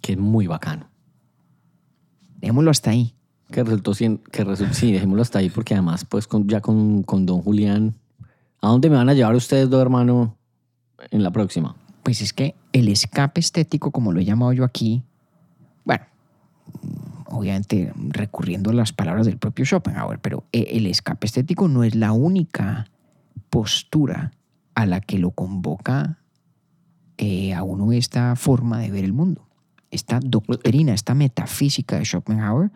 [0.01, 0.92] que es muy bacano.
[2.43, 3.15] Dejémoslo hasta ahí.
[3.49, 3.93] Que resultó,
[4.29, 7.95] que resultó sí, dejémoslo hasta ahí porque además, pues ya con, con Don Julián,
[8.59, 10.31] ¿a dónde me van a llevar ustedes dos hermanos
[11.09, 11.77] en la próxima?
[12.03, 15.03] Pues es que el escape estético, como lo he llamado yo aquí,
[15.85, 16.03] bueno,
[17.27, 21.95] obviamente recurriendo a las palabras del propio Schopenhauer, pero e, el escape estético no es
[21.95, 22.87] la única
[23.49, 24.33] postura
[24.75, 26.19] a la que lo convoca
[27.17, 29.47] eh, a uno esta forma de ver el mundo
[29.93, 32.71] esta doctrina, esta metafísica de Schopenhauer,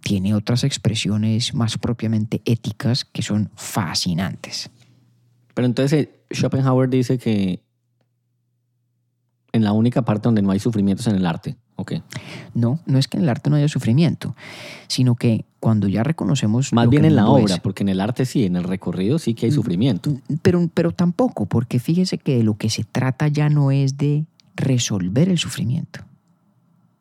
[0.00, 4.70] tiene otras expresiones más propiamente éticas que son fascinantes.
[5.54, 7.62] Pero entonces eh, Schopenhauer dice que
[9.52, 11.56] en la única parte donde no hay sufrimiento es en el arte.
[11.78, 11.92] ¿ok?
[12.54, 14.34] No, no es que en el arte no haya sufrimiento,
[14.88, 16.72] sino que cuando ya reconocemos...
[16.72, 19.46] Más bien en la obra, porque en el arte sí, en el recorrido sí que
[19.46, 20.12] hay mm, sufrimiento.
[20.42, 24.26] Pero, pero tampoco, porque fíjese que de lo que se trata ya no es de
[24.56, 26.00] resolver el sufrimiento.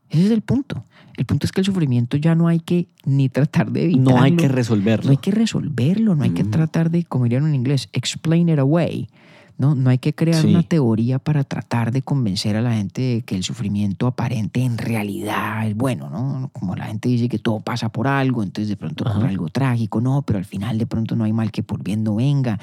[0.10, 0.84] Ese es el punto.
[1.18, 4.12] El punto es que el sufrimiento ya no hay que ni tratar de evitarlo.
[4.12, 5.06] No hay que resolverlo.
[5.06, 8.60] No hay que resolverlo, no hay que tratar de, como dirían en inglés, explain it
[8.60, 9.10] away.
[9.58, 10.50] No, no hay que crear Sí.
[10.50, 14.78] una teoría para tratar de convencer a la gente de que el sufrimiento aparente en
[14.78, 16.52] realidad es bueno, ¿no?
[16.54, 19.18] Como la gente dice que todo pasa por algo, entonces de pronto Ajá.
[19.20, 22.04] por algo trágico, no, pero al final de pronto no hay mal que por bien
[22.04, 22.60] no venga.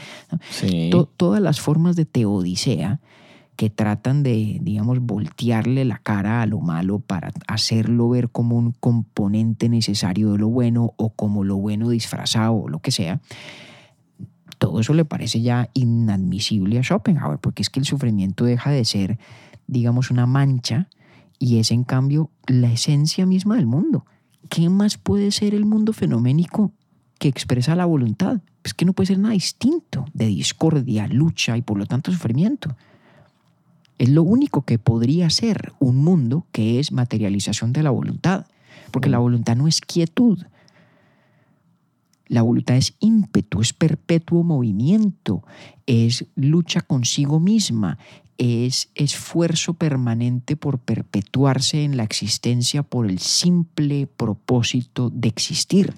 [0.50, 0.90] Sí.
[0.92, 3.00] To- todas las formas de teodicea
[3.56, 8.72] que tratan de, digamos, voltearle la cara a lo malo para hacerlo ver como un
[8.72, 13.20] componente necesario de lo bueno o como lo bueno disfrazado o lo que sea,
[14.58, 18.84] todo eso le parece ya inadmisible a Schopenhauer, porque es que el sufrimiento deja de
[18.84, 19.18] ser,
[19.66, 20.88] digamos, una mancha
[21.38, 24.06] y es en cambio la esencia misma del mundo.
[24.48, 26.72] ¿Qué más puede ser el mundo fenoménico
[27.18, 28.40] que expresa la voluntad?
[28.62, 32.76] Es que no puede ser nada distinto de discordia, lucha y por lo tanto sufrimiento.
[33.98, 38.46] Es lo único que podría ser un mundo que es materialización de la voluntad,
[38.90, 40.44] porque la voluntad no es quietud,
[42.26, 45.44] la voluntad es ímpetu, es perpetuo movimiento,
[45.86, 47.98] es lucha consigo misma,
[48.38, 55.94] es esfuerzo permanente por perpetuarse en la existencia por el simple propósito de existir.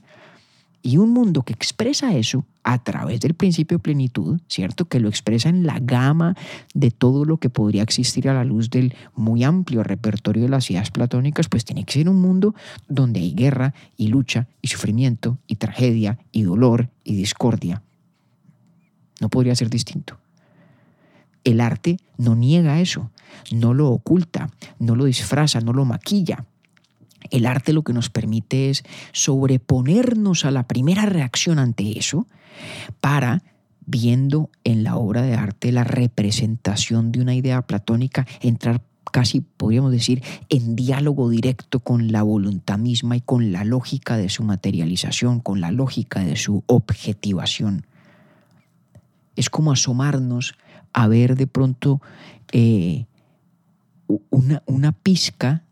[0.86, 4.84] Y un mundo que expresa eso a través del principio de plenitud, ¿cierto?
[4.84, 6.36] Que lo expresa en la gama
[6.74, 10.70] de todo lo que podría existir a la luz del muy amplio repertorio de las
[10.70, 12.54] ideas platónicas, pues tiene que ser un mundo
[12.86, 17.82] donde hay guerra y lucha y sufrimiento y tragedia y dolor y discordia.
[19.20, 20.18] No podría ser distinto.
[21.42, 23.10] El arte no niega eso,
[23.50, 26.44] no lo oculta, no lo disfraza, no lo maquilla.
[27.30, 32.26] El arte lo que nos permite es sobreponernos a la primera reacción ante eso
[33.00, 33.42] para,
[33.84, 39.92] viendo en la obra de arte la representación de una idea platónica, entrar casi, podríamos
[39.92, 45.40] decir, en diálogo directo con la voluntad misma y con la lógica de su materialización,
[45.40, 47.86] con la lógica de su objetivación.
[49.36, 50.54] Es como asomarnos
[50.92, 52.00] a ver de pronto
[52.52, 53.06] eh,
[54.30, 55.62] una, una pizca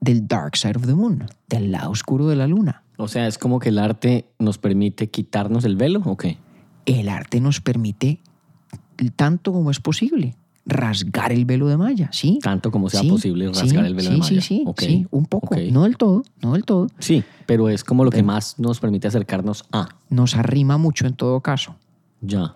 [0.00, 2.82] del dark side of the moon, del lado oscuro de la luna.
[2.98, 6.38] O sea, es como que el arte nos permite quitarnos el velo, ¿o qué?
[6.86, 8.20] El arte nos permite,
[9.16, 12.38] tanto como es posible, rasgar el velo de malla, ¿sí?
[12.42, 14.40] Tanto como sea Sí, posible sí, rasgar el velo sí, de malla.
[14.40, 16.88] Sí, sí, Ok, sí, un poco, no del todo, no del todo.
[16.98, 19.88] Sí, pero es como lo que más nos permite acercarnos a.
[20.10, 21.76] Nos arrima mucho en todo caso.
[22.20, 22.54] Ya.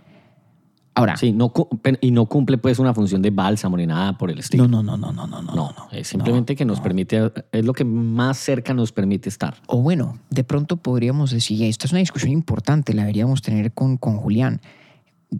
[0.94, 1.52] Ahora, Sí, no,
[2.00, 4.66] y no cumple pues una función de bálsamo ni nada por el estilo.
[4.66, 7.72] no, no, no, no, no, no, no, No, es simplemente que nos permite, es lo
[7.72, 9.54] que más cerca nos permite estar.
[9.66, 13.96] O bueno, de pronto podríamos decir, esta es una discusión importante, la deberíamos tener con,
[13.98, 14.60] con Julián.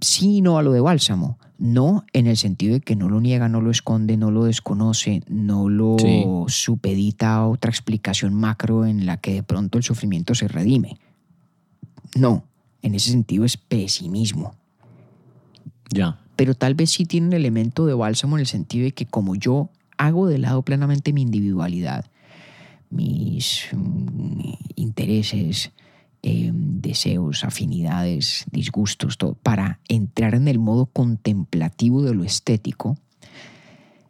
[0.01, 1.39] Sí no a lo de Bálsamo.
[1.59, 5.23] No en el sentido de que no lo niega, no lo esconde, no lo desconoce,
[5.29, 6.25] no lo Sí.
[6.47, 10.97] supedita a otra explicación macro en la que de pronto el sufrimiento se redime.
[12.17, 12.45] No,
[12.83, 14.55] en ese sentido es pesimismo.
[15.91, 16.19] Ya.
[16.37, 19.35] Pero tal vez sí tiene un elemento de bálsamo en el sentido de que como
[19.37, 19.69] yo
[19.99, 22.07] hago de lado plenamente mi individualidad,
[22.89, 25.73] mis mm, intereses,
[26.23, 32.97] eh, deseos, afinidades, disgustos, todo, para entrar en el modo contemplativo de lo estético,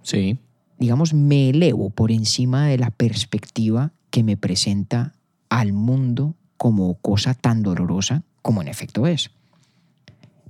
[0.03, 0.39] Sí.
[0.79, 5.15] digamos, me elevo por encima de la perspectiva que me presenta
[5.49, 9.31] al mundo como cosa tan dolorosa como en efecto es.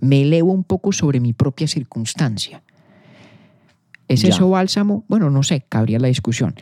[0.01, 2.63] Me elevo un poco sobre mi propia circunstancia.
[4.09, 4.31] ¿Es Ya.
[4.31, 5.05] eso bálsamo?
[5.09, 6.55] Bueno, no sé, cabría la discusión.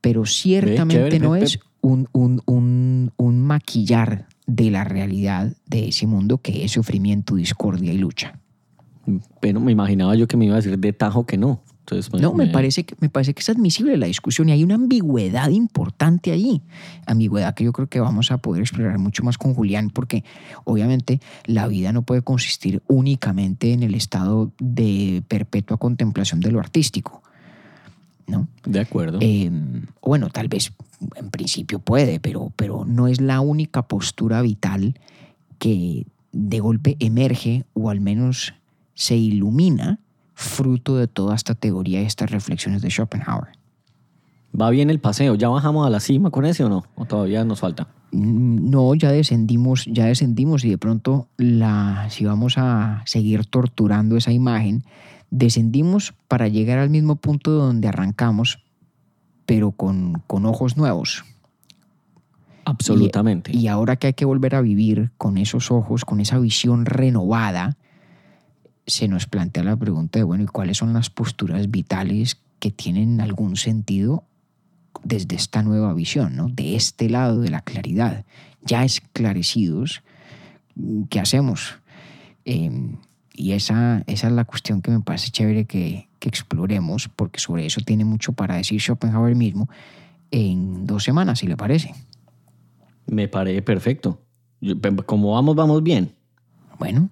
[0.00, 6.38] Pero ciertamente no es un, un- un- un maquillar de la realidad de ese mundo
[6.38, 8.38] que es sufrimiento, discordia y lucha.
[9.40, 11.62] Pero me imaginaba yo que me iba a decir de tajo que no.
[11.84, 14.64] Entonces, pues, No, me parece, que, me parece que es admisible la discusión y hay
[14.64, 16.62] una ambigüedad importante allí.
[17.04, 20.24] Ambigüedad que yo creo que vamos a poder explorar mucho más con Julián porque
[20.64, 26.58] obviamente la vida no puede consistir únicamente en el estado de perpetua contemplación de lo
[26.58, 27.22] artístico.
[28.26, 28.48] ¿no?
[28.64, 29.18] De acuerdo.
[29.20, 29.50] Eh,
[30.00, 30.72] bueno, tal vez
[31.16, 34.98] en principio puede, pero, pero no es la única postura vital
[35.58, 38.54] que de golpe emerge o al menos
[38.94, 40.00] se ilumina
[40.44, 43.48] fruto de toda esta teoría y estas reflexiones de Schopenhauer.
[44.58, 45.34] Va bien el paseo.
[45.34, 46.84] ¿Ya bajamos a la cima con ese o no?
[46.94, 47.88] ¿O todavía nos falta?
[48.12, 54.16] Mm, No, ya descendimos, ya descendimos y de pronto la, si vamos a seguir torturando
[54.16, 54.84] esa imagen,
[55.30, 58.64] descendimos para llegar al mismo punto donde arrancamos,
[59.46, 61.24] pero con, con ojos nuevos.
[62.64, 63.54] Absolutamente.
[63.54, 67.76] Y ahora que hay que volver a vivir con esos ojos, con esa visión renovada,
[68.86, 73.20] se nos plantea la pregunta de, bueno, ¿y cuáles son las posturas vitales que tienen
[73.20, 74.24] algún sentido
[75.02, 76.48] desde esta nueva visión, ¿no?
[76.48, 78.24] de este lado de la claridad?
[78.62, 80.02] Ya esclarecidos,
[81.10, 81.76] ¿qué hacemos?
[82.44, 82.70] Eh,
[83.32, 87.66] y esa, esa es la cuestión que me parece chévere que, que exploremos, porque sobre
[87.66, 89.68] eso tiene mucho para decir Schopenhauer mismo
[90.30, 91.94] en dos semanas, si le parece.
[93.06, 94.20] Me parece perfecto.
[94.60, 96.12] Pe- Como vamos, vamos bien.
[96.78, 97.10] Bueno,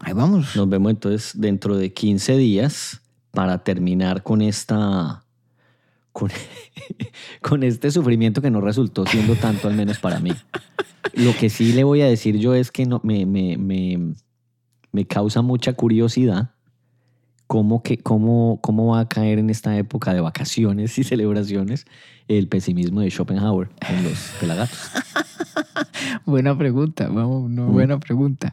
[0.00, 0.54] ahí vamos.
[0.56, 3.00] Nos vemos entonces dentro de 15 días
[3.30, 5.24] para terminar con esta.
[6.12, 6.30] Con,
[7.42, 10.32] con este sufrimiento que no resultó siendo tanto, al menos para mí.
[11.14, 14.14] Lo que sí le voy a decir yo es que no, me, me, me,
[14.92, 16.50] me causa mucha curiosidad
[17.46, 21.84] cómo, que, cómo, cómo va a caer en esta época de vacaciones y celebraciones
[22.28, 24.78] el pesimismo de Schopenhauer en los pelagatos.
[26.26, 27.72] Buena pregunta, vamos, no, Mm.
[27.72, 28.52] buena pregunta.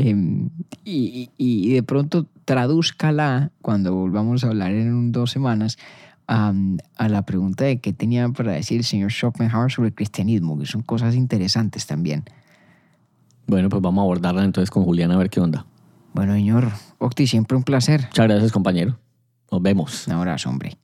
[0.00, 0.50] Em,
[0.84, 5.76] y, de pronto tradúzcala cuando volvamos a hablar en dos semanas
[6.28, 6.52] a
[7.08, 10.82] la pregunta de qué tenía para decir el señor Schopenhauer sobre el cristianismo, que son
[10.82, 12.22] cosas interesantes también.
[13.48, 15.66] Bueno, pues vamos a abordarla entonces con Julián a ver qué onda.
[16.14, 16.68] Bueno, señor
[16.98, 18.02] Octi, siempre un placer.
[18.02, 18.98] Muchas gracias, compañero.
[19.50, 20.06] Nos vemos.
[20.06, 20.78] Un abrazo, hombre.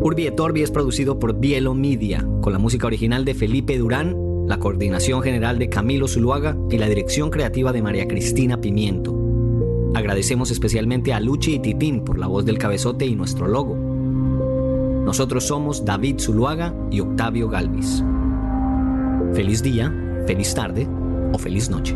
[0.00, 4.14] Urbi et Orbi es producido por Bielo Media, con la música original de Felipe Durán,
[4.46, 9.14] la coordinación general de Camilo Zuluaga y la dirección creativa de María Cristina Pimiento.
[9.94, 13.76] Agradecemos especialmente a Luchi y Tipín por la voz del cabezote y nuestro logo.
[15.04, 18.02] Nosotros somos David Zuluaga y Octavio Galvis.
[19.34, 19.92] Feliz día,
[20.26, 20.88] feliz tarde
[21.32, 21.94] o feliz noche.